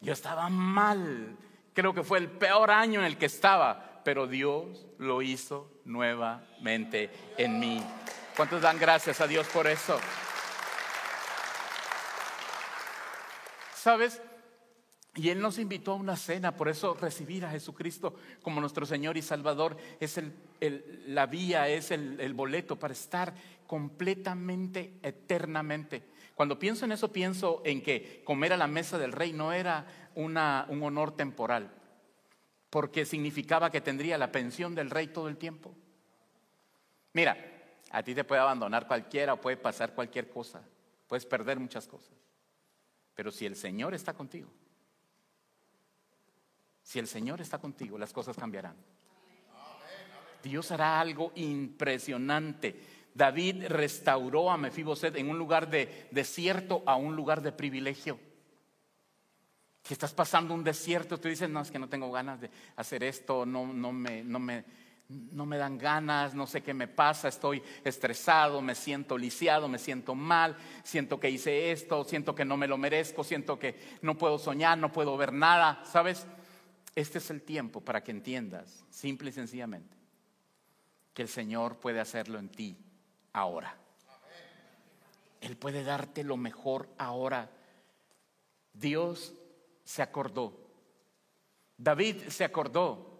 Yo 0.00 0.12
estaba 0.12 0.48
mal, 0.48 1.36
creo 1.72 1.94
que 1.94 2.02
fue 2.02 2.18
el 2.18 2.28
peor 2.28 2.72
año 2.72 2.98
en 2.98 3.06
el 3.06 3.16
que 3.16 3.26
estaba, 3.26 3.90
pero 4.04 4.26
Dios 4.26 4.86
lo 4.98 5.22
hizo 5.22 5.70
nuevamente 5.84 7.10
en 7.38 7.58
mí. 7.58 7.82
¿Cuántos 8.36 8.62
dan 8.62 8.78
gracias 8.78 9.20
a 9.20 9.26
Dios 9.26 9.46
por 9.48 9.66
eso? 9.66 9.98
¿Sabes? 13.74 14.22
Y 15.14 15.28
Él 15.28 15.40
nos 15.40 15.58
invitó 15.58 15.92
a 15.92 15.96
una 15.96 16.16
cena, 16.16 16.56
por 16.56 16.70
eso 16.70 16.94
recibir 16.94 17.44
a 17.44 17.50
Jesucristo 17.50 18.14
como 18.40 18.60
nuestro 18.60 18.86
Señor 18.86 19.18
y 19.18 19.22
Salvador 19.22 19.76
es 20.00 20.18
la 21.06 21.26
vía, 21.26 21.68
es 21.68 21.90
el, 21.90 22.32
boleto 22.32 22.78
para 22.78 22.94
estar 22.94 23.34
completamente, 23.66 24.94
eternamente. 25.02 26.02
Cuando 26.34 26.58
pienso 26.58 26.86
en 26.86 26.92
eso, 26.92 27.12
pienso 27.12 27.60
en 27.64 27.82
que 27.82 28.22
comer 28.24 28.54
a 28.54 28.56
la 28.56 28.66
mesa 28.66 28.96
del 28.96 29.12
rey 29.12 29.34
no 29.34 29.52
era 29.52 29.84
un 30.14 30.38
honor 30.38 31.14
temporal, 31.14 31.70
porque 32.72 33.04
significaba 33.04 33.70
que 33.70 33.82
tendría 33.82 34.16
la 34.16 34.32
pensión 34.32 34.74
del 34.74 34.88
rey 34.88 35.08
todo 35.08 35.28
el 35.28 35.36
tiempo. 35.36 35.74
Mira, 37.12 37.36
a 37.90 38.02
ti 38.02 38.14
te 38.14 38.24
puede 38.24 38.40
abandonar 38.40 38.86
cualquiera 38.86 39.34
o 39.34 39.40
puede 39.42 39.58
pasar 39.58 39.94
cualquier 39.94 40.30
cosa, 40.30 40.62
puedes 41.06 41.26
perder 41.26 41.60
muchas 41.60 41.86
cosas, 41.86 42.16
pero 43.14 43.30
si 43.30 43.44
el 43.44 43.56
Señor 43.56 43.92
está 43.92 44.14
contigo, 44.14 44.48
si 46.82 46.98
el 46.98 47.06
Señor 47.06 47.42
está 47.42 47.58
contigo, 47.58 47.98
las 47.98 48.10
cosas 48.10 48.38
cambiarán. 48.38 48.76
Dios 50.42 50.72
hará 50.72 50.98
algo 50.98 51.30
impresionante. 51.34 52.80
David 53.12 53.66
restauró 53.66 54.50
a 54.50 54.56
Mefiboset 54.56 55.14
en 55.16 55.28
un 55.28 55.36
lugar 55.36 55.68
de 55.68 56.08
desierto 56.10 56.82
a 56.86 56.96
un 56.96 57.16
lugar 57.16 57.42
de 57.42 57.52
privilegio. 57.52 58.18
Si 59.82 59.94
estás 59.94 60.14
pasando 60.14 60.54
un 60.54 60.62
desierto, 60.62 61.18
tú 61.18 61.28
dices, 61.28 61.50
no, 61.50 61.60
es 61.60 61.70
que 61.70 61.78
no 61.78 61.88
tengo 61.88 62.10
ganas 62.12 62.40
de 62.40 62.50
hacer 62.76 63.02
esto, 63.02 63.44
no, 63.44 63.66
no, 63.66 63.90
me, 63.90 64.22
no, 64.22 64.38
me, 64.38 64.64
no 65.08 65.44
me 65.44 65.56
dan 65.58 65.76
ganas, 65.76 66.34
no 66.34 66.46
sé 66.46 66.62
qué 66.62 66.72
me 66.72 66.86
pasa, 66.86 67.28
estoy 67.28 67.62
estresado, 67.82 68.62
me 68.62 68.76
siento 68.76 69.18
lisiado, 69.18 69.68
me 69.68 69.80
siento 69.80 70.14
mal, 70.14 70.56
siento 70.84 71.18
que 71.18 71.30
hice 71.30 71.72
esto, 71.72 72.04
siento 72.04 72.34
que 72.34 72.44
no 72.44 72.56
me 72.56 72.68
lo 72.68 72.78
merezco, 72.78 73.24
siento 73.24 73.58
que 73.58 73.98
no 74.02 74.16
puedo 74.16 74.38
soñar, 74.38 74.78
no 74.78 74.92
puedo 74.92 75.16
ver 75.16 75.32
nada, 75.32 75.82
¿sabes? 75.84 76.26
Este 76.94 77.18
es 77.18 77.30
el 77.30 77.42
tiempo 77.42 77.80
para 77.80 78.04
que 78.04 78.12
entiendas, 78.12 78.84
simple 78.90 79.30
y 79.30 79.32
sencillamente, 79.32 79.96
que 81.12 81.22
el 81.22 81.28
Señor 81.28 81.78
puede 81.78 81.98
hacerlo 81.98 82.38
en 82.38 82.48
ti 82.50 82.76
ahora. 83.32 83.76
Él 85.40 85.56
puede 85.56 85.82
darte 85.82 86.22
lo 86.22 86.36
mejor 86.36 86.88
ahora. 86.98 87.50
Dios 88.72 89.34
se 89.84 90.02
acordó. 90.02 90.58
David 91.76 92.28
se 92.28 92.44
acordó. 92.44 93.10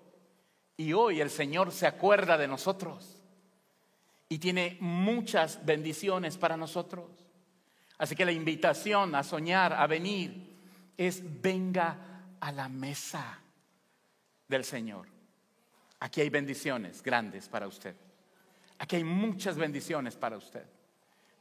Y 0.77 0.93
hoy 0.93 1.21
el 1.21 1.31
Señor 1.31 1.71
se 1.73 1.87
acuerda 1.87 2.39
de 2.39 2.49
nosotros. 2.49 3.23
Y 4.29 4.39
tiene 4.39 4.79
muchas 4.81 5.65
bendiciones 5.65 6.39
para 6.39 6.57
nosotros. 6.57 7.11
Así 7.99 8.17
que 8.17 8.25
la 8.25 8.33
invitación 8.33 9.15
a 9.15 9.23
soñar, 9.23 9.73
a 9.75 9.87
venir, 9.87 10.57
es 10.97 11.23
venga 11.41 12.35
a 12.41 12.51
la 12.51 12.69
mesa 12.69 13.41
del 14.49 14.65
Señor. 14.65 15.07
Aquí 16.01 16.21
hay 16.21 16.31
bendiciones 16.31 17.03
grandes 17.03 17.49
para 17.49 17.69
usted. 17.69 17.95
Aquí 18.79 18.97
hay 18.97 19.05
muchas 19.05 19.57
bendiciones 19.57 20.17
para 20.17 20.37
usted. 20.37 20.65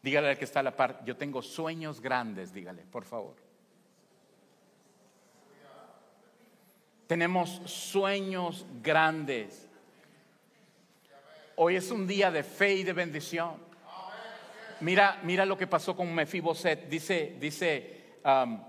Dígale 0.04 0.30
al 0.30 0.38
que 0.38 0.46
está 0.46 0.60
a 0.60 0.64
la 0.64 0.76
par, 0.76 1.04
yo 1.06 1.16
tengo 1.18 1.42
sueños 1.42 2.02
grandes, 2.02 2.54
dígale, 2.54 2.84
por 2.84 3.04
favor. 3.04 3.36
Tenemos 7.12 7.62
sueños 7.66 8.66
grandes. 8.82 9.68
Hoy 11.58 11.76
es 11.76 11.92
un 11.92 12.08
día 12.08 12.32
de 12.32 12.42
fe 12.42 12.76
y 12.76 12.84
de 12.84 12.94
bendición. 12.94 13.56
Mira, 14.80 15.20
mira 15.22 15.46
lo 15.46 15.58
que 15.58 15.68
pasó 15.68 15.94
con 15.94 16.16
Mefiboset. 16.16 16.88
Dice, 16.88 17.36
dice, 17.38 18.16
um, 18.24 18.64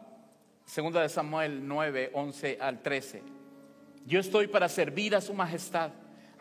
segunda 0.65 1.03
de 1.03 1.09
Samuel 1.09 1.69
9, 1.69 2.11
11 2.15 2.59
al 2.61 2.83
13. 2.83 3.23
Yo 4.07 4.19
estoy 4.19 4.49
para 4.49 4.69
servir 4.69 5.15
a 5.15 5.21
su 5.21 5.35
majestad. 5.35 5.93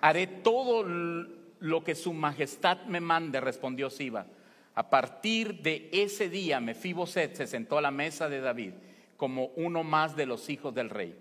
Haré 0.02 0.26
todo 0.26 0.84
lo 0.84 1.84
que 1.84 1.94
su 1.94 2.14
majestad 2.14 2.84
me 2.86 3.00
mande, 3.00 3.40
respondió 3.40 3.92
Siba. 3.92 4.26
A 4.74 4.90
partir 4.90 5.62
de 5.62 5.88
ese 5.94 6.30
día, 6.30 6.60
Mefiboset 6.60 7.36
se 7.36 7.46
sentó 7.46 7.78
a 7.78 7.82
la 7.82 7.92
mesa 7.92 8.28
de 8.28 8.42
David 8.42 8.74
como 9.18 9.52
uno 9.56 9.84
más 9.84 10.16
de 10.16 10.26
los 10.26 10.50
hijos 10.50 10.74
del 10.74 10.90
rey. 10.90 11.16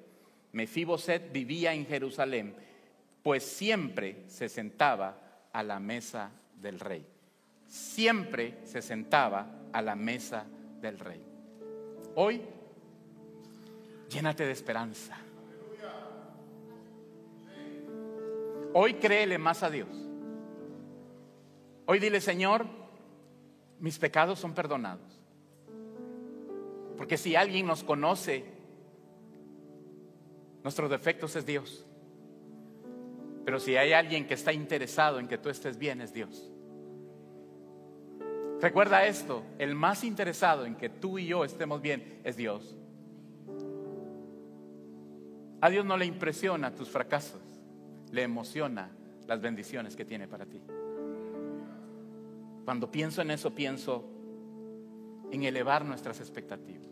Mefiboset 0.53 1.33
vivía 1.33 1.73
en 1.73 1.87
Jerusalén, 1.87 2.55
pues 3.23 3.45
siempre 3.45 4.25
se 4.27 4.49
sentaba 4.49 5.49
a 5.53 5.63
la 5.63 5.81
mesa 5.81 6.31
del 6.61 6.81
rey. 6.81 7.07
Siempre 7.67 8.59
se 8.65 8.83
sentaba 8.83 9.47
a 9.73 9.83
la 9.83 9.95
mesa 9.95 10.47
del 10.81 10.99
rey. 10.99 11.25
Hoy, 12.17 12.43
llénate 14.09 14.45
de 14.45 14.53
esperanza 14.53 15.17
Hoy 18.73 18.95
créele 18.95 19.39
más 19.39 19.63
a 19.63 19.71
Dios. 19.71 19.89
Hoy 21.87 21.99
dile, 21.99 22.21
Señor, 22.21 22.67
mis 23.81 23.99
pecados 23.99 24.39
son 24.39 24.55
perdonados. 24.55 25.21
Porque 26.97 27.17
si 27.17 27.35
alguien 27.35 27.67
nos 27.67 27.83
conoce, 27.83 28.45
nuestros 30.62 30.90
defectos 30.90 31.37
es 31.37 31.46
Dios. 31.46 31.85
Pero 33.44 33.59
si 33.59 33.77
hay 33.77 33.92
alguien 33.92 34.27
que 34.27 34.35
está 34.35 34.53
interesado 34.53 35.18
en 35.18 35.29
que 35.29 35.38
tú 35.38 35.49
estés 35.49 35.79
bien, 35.79 36.01
es 36.01 36.12
Dios. 36.12 36.53
Recuerda 38.61 39.07
esto, 39.07 39.42
el 39.59 39.75
más 39.75 40.05
interesado 40.05 40.66
en 40.66 40.77
que 40.77 40.90
tú 40.90 41.18
y 41.18 41.27
yo 41.27 41.44
estemos 41.44 41.81
bien 41.81 42.20
es 42.25 42.37
Dios. 42.37 42.77
A 45.62 45.70
Dios 45.70 45.85
no 45.85 45.96
le 45.96 46.07
impresiona 46.07 46.75
tus 46.75 46.88
fracasos 46.90 47.40
le 48.12 48.23
emociona 48.23 48.90
las 49.27 49.40
bendiciones 49.40 49.96
que 49.96 50.05
tiene 50.05 50.27
para 50.27 50.46
ti. 50.46 50.61
Cuando 52.64 52.90
pienso 52.90 53.23
en 53.23 53.31
eso, 53.31 53.55
pienso 53.55 54.05
en 55.31 55.44
elevar 55.44 55.85
nuestras 55.85 56.20
expectativas. 56.20 56.88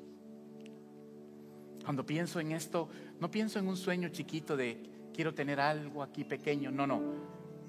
Cuando 1.88 2.05
pienso 2.05 2.38
en 2.38 2.53
esto, 2.53 2.90
no 3.18 3.31
pienso 3.31 3.59
en 3.59 3.66
un 3.66 3.74
sueño 3.74 4.11
chiquito 4.11 4.59
de 4.59 5.09
quiero 5.14 5.33
tener 5.33 5.59
algo 5.59 6.03
aquí 6.03 6.22
pequeño, 6.22 6.70
no, 6.70 6.87
no. 6.87 7.01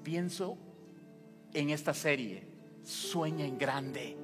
Pienso 0.02 0.58
en 1.54 1.70
esta 1.70 1.94
serie, 1.94 2.46
sueña 2.82 3.46
en 3.46 3.56
grande. 3.56 4.18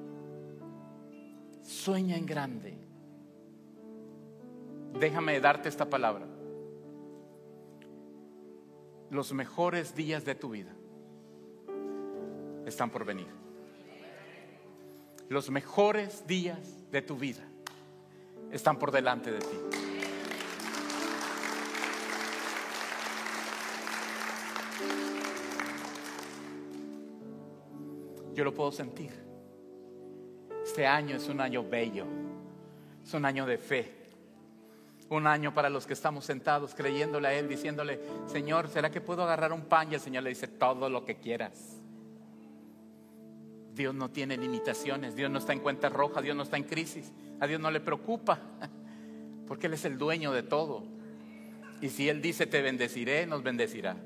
Sueña 1.63 2.15
en 2.15 2.27
grande. 2.27 2.77
Déjame 4.99 5.39
darte 5.39 5.67
esta 5.67 5.89
palabra 5.89 6.27
los 9.09 9.33
mejores 9.33 9.95
días 9.95 10.23
de 10.25 10.35
tu 10.35 10.49
vida 10.49 10.75
están 12.67 12.91
por 12.91 13.03
venir. 13.03 13.25
Los 15.27 15.49
mejores 15.49 16.27
días 16.27 16.91
de 16.91 17.01
tu 17.01 17.17
vida 17.17 17.43
están 18.51 18.77
por 18.77 18.91
delante 18.91 19.31
de 19.31 19.39
ti. 19.39 19.66
Yo 28.37 28.43
lo 28.43 28.53
puedo 28.53 28.71
sentir. 28.71 29.09
Este 30.63 30.85
año 30.85 31.15
es 31.15 31.27
un 31.27 31.41
año 31.41 31.63
bello, 31.67 32.05
es 33.03 33.11
un 33.15 33.25
año 33.25 33.47
de 33.47 33.57
fe, 33.57 33.91
un 35.09 35.25
año 35.25 35.55
para 35.55 35.71
los 35.71 35.87
que 35.87 35.93
estamos 35.93 36.25
sentados 36.25 36.75
creyéndole 36.75 37.29
a 37.29 37.33
Él, 37.33 37.49
diciéndole, 37.49 37.99
Señor, 38.27 38.67
¿será 38.67 38.91
que 38.91 39.01
puedo 39.01 39.23
agarrar 39.23 39.51
un 39.53 39.61
pan? 39.63 39.91
Y 39.91 39.95
el 39.95 40.01
Señor 40.01 40.21
le 40.21 40.29
dice, 40.29 40.47
todo 40.47 40.87
lo 40.87 41.03
que 41.03 41.15
quieras. 41.15 41.81
Dios 43.73 43.95
no 43.95 44.11
tiene 44.11 44.37
limitaciones, 44.37 45.15
Dios 45.15 45.31
no 45.31 45.39
está 45.39 45.53
en 45.53 45.59
cuenta 45.59 45.89
roja, 45.89 46.21
Dios 46.21 46.35
no 46.35 46.43
está 46.43 46.57
en 46.57 46.65
crisis, 46.65 47.11
a 47.39 47.47
Dios 47.47 47.59
no 47.59 47.71
le 47.71 47.79
preocupa, 47.79 48.39
porque 49.47 49.65
Él 49.65 49.73
es 49.73 49.85
el 49.85 49.97
dueño 49.97 50.31
de 50.31 50.43
todo. 50.43 50.83
Y 51.81 51.89
si 51.89 52.07
Él 52.07 52.21
dice, 52.21 52.45
te 52.45 52.61
bendeciré, 52.61 53.25
nos 53.25 53.41
bendecirá. 53.41 53.97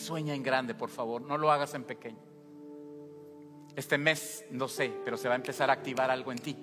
Sueña 0.00 0.34
en 0.34 0.42
grande, 0.42 0.74
por 0.74 0.88
favor, 0.88 1.22
no 1.22 1.36
lo 1.36 1.50
hagas 1.52 1.74
en 1.74 1.84
pequeño. 1.84 2.18
Este 3.76 3.98
mes, 3.98 4.44
no 4.50 4.66
sé, 4.66 4.92
pero 5.04 5.16
se 5.16 5.28
va 5.28 5.34
a 5.34 5.36
empezar 5.36 5.70
a 5.70 5.74
activar 5.74 6.10
algo 6.10 6.32
en 6.32 6.38
ti. 6.38 6.56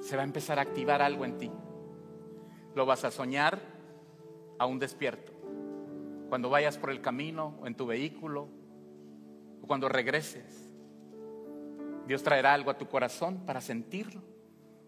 Se 0.00 0.16
va 0.16 0.22
a 0.22 0.24
empezar 0.24 0.58
a 0.58 0.62
activar 0.62 1.02
algo 1.02 1.24
en 1.24 1.38
ti. 1.38 1.50
Lo 2.74 2.86
vas 2.86 3.04
a 3.04 3.10
soñar 3.10 3.60
aún 4.58 4.78
despierto. 4.78 5.32
Cuando 6.28 6.50
vayas 6.50 6.78
por 6.78 6.90
el 6.90 7.00
camino 7.00 7.56
o 7.60 7.66
en 7.66 7.76
tu 7.76 7.86
vehículo 7.86 8.48
o 9.62 9.66
cuando 9.66 9.88
regreses. 9.88 10.70
Dios 12.06 12.22
traerá 12.22 12.54
algo 12.54 12.70
a 12.70 12.78
tu 12.78 12.88
corazón 12.88 13.44
para 13.44 13.60
sentirlo, 13.60 14.22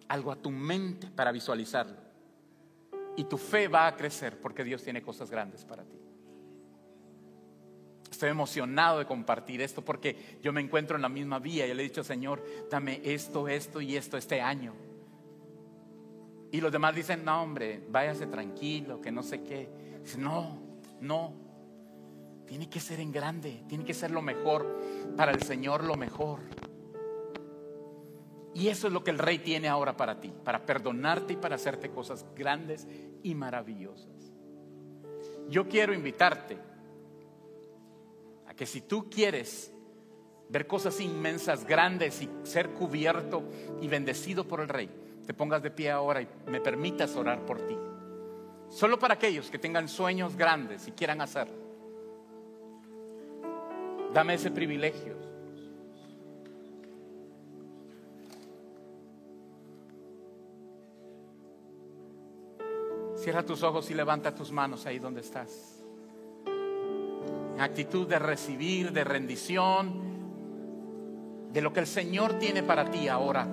algo 0.08 0.32
a 0.32 0.36
tu 0.36 0.50
mente 0.50 1.08
para 1.10 1.32
visualizarlo. 1.32 2.07
Y 3.18 3.24
tu 3.24 3.36
fe 3.36 3.66
va 3.66 3.88
a 3.88 3.96
crecer 3.96 4.40
porque 4.40 4.62
Dios 4.62 4.80
tiene 4.84 5.02
cosas 5.02 5.28
grandes 5.28 5.64
para 5.64 5.82
ti. 5.82 5.98
Estoy 8.08 8.30
emocionado 8.30 9.00
de 9.00 9.06
compartir 9.06 9.60
esto 9.60 9.84
porque 9.84 10.38
yo 10.40 10.52
me 10.52 10.60
encuentro 10.60 10.94
en 10.94 11.02
la 11.02 11.08
misma 11.08 11.40
vía 11.40 11.66
y 11.66 11.74
le 11.74 11.82
he 11.82 11.88
dicho, 11.88 12.04
Señor, 12.04 12.44
dame 12.70 13.00
esto, 13.02 13.48
esto 13.48 13.80
y 13.80 13.96
esto 13.96 14.16
este 14.16 14.40
año. 14.40 14.72
Y 16.52 16.60
los 16.60 16.70
demás 16.70 16.94
dicen, 16.94 17.24
no, 17.24 17.42
hombre, 17.42 17.82
váyase 17.90 18.28
tranquilo, 18.28 19.00
que 19.00 19.10
no 19.10 19.24
sé 19.24 19.42
qué. 19.42 19.68
Dice, 20.00 20.18
no, 20.18 20.56
no. 21.00 21.32
Tiene 22.46 22.70
que 22.70 22.78
ser 22.78 23.00
en 23.00 23.10
grande, 23.10 23.64
tiene 23.68 23.84
que 23.84 23.94
ser 23.94 24.12
lo 24.12 24.22
mejor. 24.22 24.78
Para 25.16 25.32
el 25.32 25.42
Señor 25.42 25.82
lo 25.82 25.96
mejor. 25.96 26.38
Y 28.58 28.66
eso 28.66 28.88
es 28.88 28.92
lo 28.92 29.04
que 29.04 29.12
el 29.12 29.18
rey 29.18 29.38
tiene 29.38 29.68
ahora 29.68 29.96
para 29.96 30.20
ti, 30.20 30.32
para 30.42 30.66
perdonarte 30.66 31.34
y 31.34 31.36
para 31.36 31.54
hacerte 31.54 31.90
cosas 31.90 32.26
grandes 32.34 32.88
y 33.22 33.32
maravillosas. 33.36 34.32
Yo 35.48 35.68
quiero 35.68 35.94
invitarte 35.94 36.58
a 38.48 38.54
que 38.54 38.66
si 38.66 38.80
tú 38.80 39.08
quieres 39.08 39.72
ver 40.48 40.66
cosas 40.66 41.00
inmensas, 41.00 41.64
grandes 41.64 42.20
y 42.20 42.28
ser 42.42 42.70
cubierto 42.70 43.44
y 43.80 43.86
bendecido 43.86 44.48
por 44.48 44.60
el 44.60 44.68
rey, 44.68 44.90
te 45.24 45.34
pongas 45.34 45.62
de 45.62 45.70
pie 45.70 45.92
ahora 45.92 46.22
y 46.22 46.28
me 46.48 46.60
permitas 46.60 47.14
orar 47.14 47.46
por 47.46 47.64
ti. 47.64 47.76
Solo 48.70 48.98
para 48.98 49.14
aquellos 49.14 49.52
que 49.52 49.60
tengan 49.60 49.86
sueños 49.86 50.36
grandes 50.36 50.88
y 50.88 50.90
quieran 50.90 51.20
hacerlo. 51.20 51.54
Dame 54.12 54.34
ese 54.34 54.50
privilegio. 54.50 55.17
Cierra 63.18 63.44
tus 63.44 63.62
ojos 63.62 63.90
y 63.90 63.94
levanta 63.94 64.34
tus 64.34 64.52
manos 64.52 64.86
ahí 64.86 64.98
donde 64.98 65.20
estás. 65.20 65.82
En 66.46 67.60
actitud 67.60 68.06
de 68.06 68.18
recibir, 68.18 68.92
de 68.92 69.02
rendición, 69.02 70.08
de 71.52 71.60
lo 71.60 71.72
que 71.72 71.80
el 71.80 71.86
Señor 71.88 72.38
tiene 72.38 72.62
para 72.62 72.88
ti 72.90 73.08
ahora. 73.08 73.48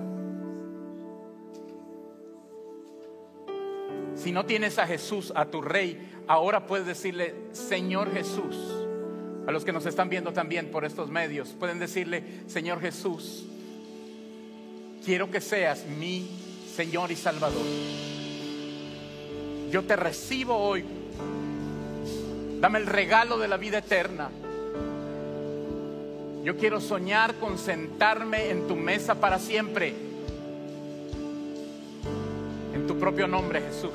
Si 4.14 4.30
no 4.30 4.46
tienes 4.46 4.78
a 4.78 4.86
Jesús, 4.86 5.32
a 5.34 5.46
tu 5.46 5.60
Rey, 5.60 6.14
ahora 6.28 6.66
puedes 6.66 6.86
decirle, 6.86 7.34
Señor 7.52 8.12
Jesús. 8.12 8.56
A 9.46 9.52
los 9.52 9.64
que 9.64 9.72
nos 9.72 9.86
están 9.86 10.08
viendo 10.08 10.32
también 10.32 10.70
por 10.70 10.84
estos 10.84 11.10
medios, 11.10 11.50
pueden 11.50 11.80
decirle, 11.80 12.42
Señor 12.46 12.80
Jesús, 12.80 13.46
quiero 15.04 15.30
que 15.30 15.40
seas 15.40 15.84
mi 15.86 16.28
Señor 16.74 17.10
y 17.10 17.16
Salvador. 17.16 18.15
Yo 19.70 19.84
te 19.84 19.96
recibo 19.96 20.56
hoy. 20.56 20.84
Dame 22.60 22.78
el 22.78 22.86
regalo 22.86 23.38
de 23.38 23.48
la 23.48 23.56
vida 23.56 23.78
eterna. 23.78 24.30
Yo 26.44 26.56
quiero 26.56 26.80
soñar 26.80 27.34
con 27.34 27.58
sentarme 27.58 28.50
en 28.50 28.68
tu 28.68 28.76
mesa 28.76 29.16
para 29.16 29.38
siempre. 29.38 29.94
En 32.72 32.86
tu 32.86 32.98
propio 32.98 33.26
nombre, 33.26 33.60
Jesús. 33.60 33.90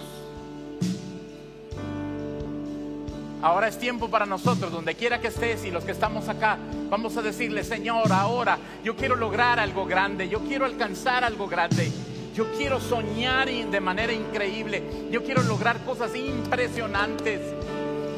Ahora 3.41 3.67
es 3.67 3.79
tiempo 3.79 4.07
para 4.09 4.27
nosotros, 4.27 4.71
donde 4.71 4.93
quiera 4.93 5.19
que 5.19 5.29
estés 5.29 5.65
y 5.65 5.71
los 5.71 5.83
que 5.83 5.91
estamos 5.91 6.29
acá, 6.29 6.59
vamos 6.91 7.17
a 7.17 7.23
decirle, 7.23 7.63
Señor, 7.63 8.11
ahora 8.13 8.59
yo 8.83 8.95
quiero 8.95 9.15
lograr 9.15 9.59
algo 9.59 9.85
grande, 9.87 10.29
yo 10.29 10.41
quiero 10.41 10.65
alcanzar 10.65 11.23
algo 11.23 11.47
grande. 11.47 11.91
Yo 12.33 12.49
quiero 12.57 12.79
soñar 12.79 13.49
de 13.49 13.79
manera 13.81 14.13
increíble. 14.13 14.81
Yo 15.11 15.23
quiero 15.23 15.43
lograr 15.43 15.83
cosas 15.83 16.15
impresionantes. 16.15 17.41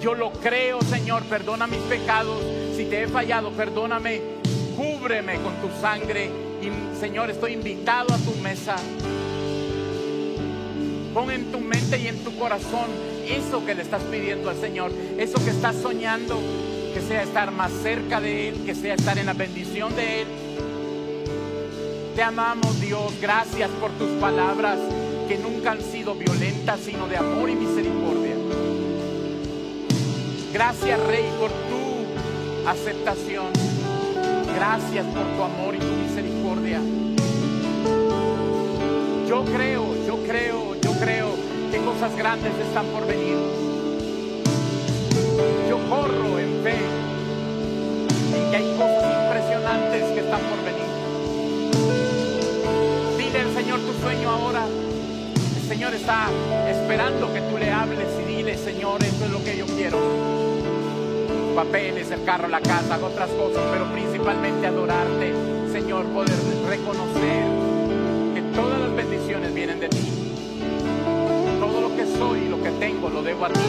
Yo 0.02 0.14
lo 0.14 0.32
creo, 0.34 0.82
Señor. 0.82 1.24
Perdona 1.24 1.66
mis 1.66 1.80
pecados. 1.80 2.40
Si 2.76 2.86
te 2.86 3.04
he 3.04 3.08
fallado, 3.08 3.52
perdóname. 3.52 4.22
Cúbreme 4.78 5.40
con 5.42 5.56
tu 5.56 5.82
sangre. 5.82 6.30
Y, 6.62 7.00
Señor, 7.00 7.32
estoy 7.32 7.54
invitado 7.54 8.14
a 8.14 8.18
tu 8.18 8.36
mesa. 8.36 8.76
Pon 11.14 11.32
en 11.32 11.52
tu 11.52 11.60
mente 11.60 11.98
y 12.00 12.08
en 12.08 12.24
tu 12.24 12.38
corazón 12.38 12.90
eso 13.28 13.66
que 13.66 13.74
le 13.74 13.82
estás 13.82 14.04
pidiendo 14.04 14.52
al 14.52 14.58
Señor. 14.58 14.92
Eso 15.18 15.44
que 15.44 15.50
estás 15.50 15.76
soñando. 15.78 16.40
Que 16.94 17.02
sea 17.02 17.24
estar 17.24 17.50
más 17.50 17.72
cerca 17.82 18.22
de 18.22 18.50
Él. 18.50 18.62
Que 18.64 18.76
sea 18.76 18.94
estar 18.94 19.18
en 19.18 19.26
la 19.26 19.34
bendición 19.34 19.96
de 19.96 20.22
Él 20.22 20.43
te 22.16 22.22
amamos 22.22 22.80
Dios, 22.80 23.14
gracias 23.20 23.70
por 23.80 23.90
tus 23.92 24.10
palabras 24.22 24.78
que 25.28 25.38
nunca 25.38 25.72
han 25.72 25.82
sido 25.82 26.14
violentas, 26.14 26.80
sino 26.80 27.08
de 27.08 27.18
amor 27.18 27.50
y 27.50 27.56
misericordia. 27.56 28.36
Gracias 30.54 31.00
Rey 31.08 31.26
por 31.40 31.50
tu 31.50 32.70
aceptación. 32.70 33.48
Gracias 34.56 35.06
por 35.08 35.24
tu 35.24 35.44
amor 35.44 35.76
y 35.76 35.80
tu 35.80 35.86
misericordia. 35.86 36.80
Yo 39.28 39.46
creo, 39.46 40.06
yo 40.06 40.18
creo, 40.28 40.76
yo 40.82 40.92
creo 41.00 41.30
que 41.72 41.78
cosas 41.80 42.16
grandes 42.16 42.54
están 42.68 42.86
por 42.88 43.08
venir. 43.08 43.38
Yo 45.68 45.78
corro 45.90 46.38
en 46.38 46.64
fe 46.64 46.78
en 48.36 48.52
que 48.52 48.56
hay 48.58 48.78
cosas 48.78 49.24
impresionantes 49.24 50.04
que 50.14 50.20
están 50.20 50.42
por 50.42 50.64
venir. 50.64 51.03
Señor 53.64 53.80
tu 53.80 54.02
sueño 54.02 54.30
ahora. 54.30 54.66
El 55.56 55.70
Señor 55.70 55.94
está 55.94 56.28
esperando 56.68 57.34
que 57.34 57.40
tú 57.40 57.58
le 57.58 57.72
hables 57.72 58.10
y 58.22 58.26
dile, 58.26 58.58
Señor, 58.58 59.02
esto 59.02 59.24
es 59.24 59.32
lo 59.32 59.42
que 59.42 59.56
yo 59.56 59.66
quiero. 59.68 60.00
Papeles, 61.56 62.12
el 62.12 62.26
carro, 62.26 62.50
la 62.50 62.60
casa, 62.60 63.00
otras 63.02 63.30
cosas, 63.30 63.64
pero 63.72 63.86
principalmente 63.94 64.68
adorarte, 64.68 65.34
Señor, 65.72 66.08
poder 66.08 66.36
reconocer 66.68 67.46
que 68.34 68.42
todas 68.54 68.82
las 68.82 68.94
bendiciones 68.98 69.54
vienen 69.54 69.80
de 69.80 69.88
ti. 69.88 70.12
Todo 71.62 71.80
lo 71.80 71.96
que 71.96 72.06
soy 72.18 72.40
y 72.42 72.50
lo 72.50 72.62
que 72.62 72.72
tengo 72.72 73.10
lo 73.10 73.24
debo 73.24 73.46
a 73.46 73.50
ti. 73.50 73.62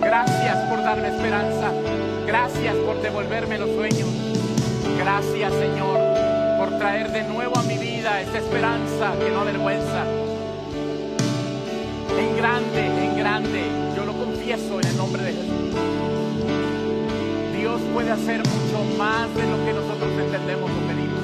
Gracias 0.00 0.56
por 0.70 0.82
darme 0.82 1.08
esperanza. 1.08 1.70
Gracias 2.26 2.74
por 2.76 3.02
devolverme 3.02 3.58
los 3.58 3.68
sueños. 3.72 4.08
Gracias, 4.98 5.52
Señor, 5.52 6.11
traer 6.82 7.12
de 7.12 7.22
nuevo 7.22 7.56
a 7.56 7.62
mi 7.62 7.78
vida 7.78 8.20
esta 8.20 8.38
esperanza 8.38 9.12
que 9.16 9.30
no 9.30 9.42
avergüenza. 9.42 10.04
En 12.18 12.36
grande, 12.36 13.04
en 13.04 13.16
grande, 13.16 13.62
yo 13.94 14.04
lo 14.04 14.12
confieso 14.12 14.80
en 14.80 14.88
el 14.88 14.96
nombre 14.96 15.22
de 15.22 15.30
Jesús. 15.30 15.76
Dios 17.56 17.80
puede 17.94 18.10
hacer 18.10 18.38
mucho 18.38 18.98
más 18.98 19.32
de 19.32 19.48
lo 19.48 19.64
que 19.64 19.72
nosotros 19.74 20.10
entendemos 20.10 20.70
o 20.72 20.88
pedimos. 20.88 21.22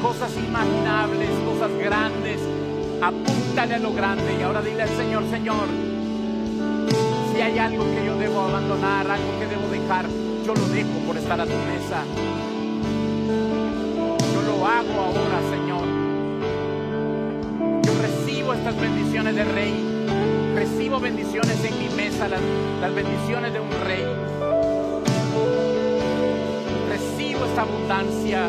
Cosas 0.00 0.30
imaginables, 0.36 1.30
cosas 1.44 1.72
grandes. 1.76 2.40
Apúntale 3.02 3.74
a 3.74 3.78
lo 3.80 3.92
grande 3.92 4.36
y 4.38 4.42
ahora 4.44 4.62
dile 4.62 4.82
al 4.82 4.90
Señor, 4.90 5.24
Señor, 5.32 5.66
si 7.34 7.40
hay 7.40 7.58
algo 7.58 7.84
que 7.92 8.06
yo 8.06 8.16
debo 8.16 8.42
abandonar, 8.42 9.10
algo 9.10 9.40
que 9.40 9.46
debo 9.48 9.68
dejar, 9.68 10.06
yo 10.46 10.54
lo 10.54 10.68
dejo 10.68 10.96
por 11.08 11.16
estar 11.16 11.40
a 11.40 11.44
tu 11.44 11.50
mesa 11.50 12.04
ahora, 14.86 15.40
Señor. 15.50 15.84
Yo 17.82 17.92
recibo 18.00 18.54
estas 18.54 18.80
bendiciones 18.80 19.34
de 19.34 19.44
Rey. 19.44 19.74
Recibo 20.54 21.00
bendiciones 21.00 21.64
en 21.64 21.78
mi 21.78 21.88
mesa, 21.96 22.28
las 22.28 22.94
bendiciones 22.94 23.52
de 23.52 23.60
un 23.60 23.70
Rey. 23.84 24.04
Recibo 26.88 27.44
esta 27.44 27.62
abundancia. 27.62 28.48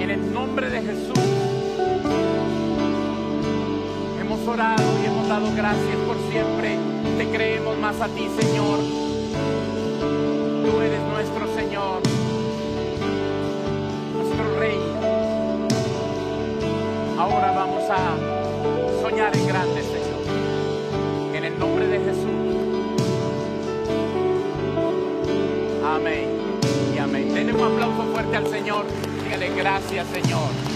En 0.00 0.10
el 0.10 0.32
nombre 0.32 0.68
de 0.68 0.82
Jesús. 0.82 1.18
Hemos 4.20 4.46
orado 4.46 4.84
y 5.02 5.06
hemos 5.06 5.28
dado 5.28 5.46
gracias 5.56 5.96
por 6.06 6.16
siempre. 6.30 6.76
Te 7.16 7.30
creemos 7.30 7.78
más 7.78 8.00
a 8.00 8.08
ti, 8.08 8.28
Señor. 8.38 9.05
A 17.90 18.16
soñar 19.02 19.36
en 19.36 19.46
grande, 19.46 19.82
Señor. 19.82 21.34
En 21.34 21.44
el 21.44 21.58
nombre 21.58 21.86
de 21.86 21.98
Jesús. 21.98 22.26
Amén. 25.84 26.28
Y 26.94 26.98
amén. 26.98 27.34
Denle 27.34 27.52
un 27.52 27.64
aplauso 27.64 28.02
fuerte 28.12 28.36
al 28.36 28.46
Señor. 28.48 28.86
Dígale 29.24 29.54
gracias, 29.54 30.06
Señor. 30.08 30.75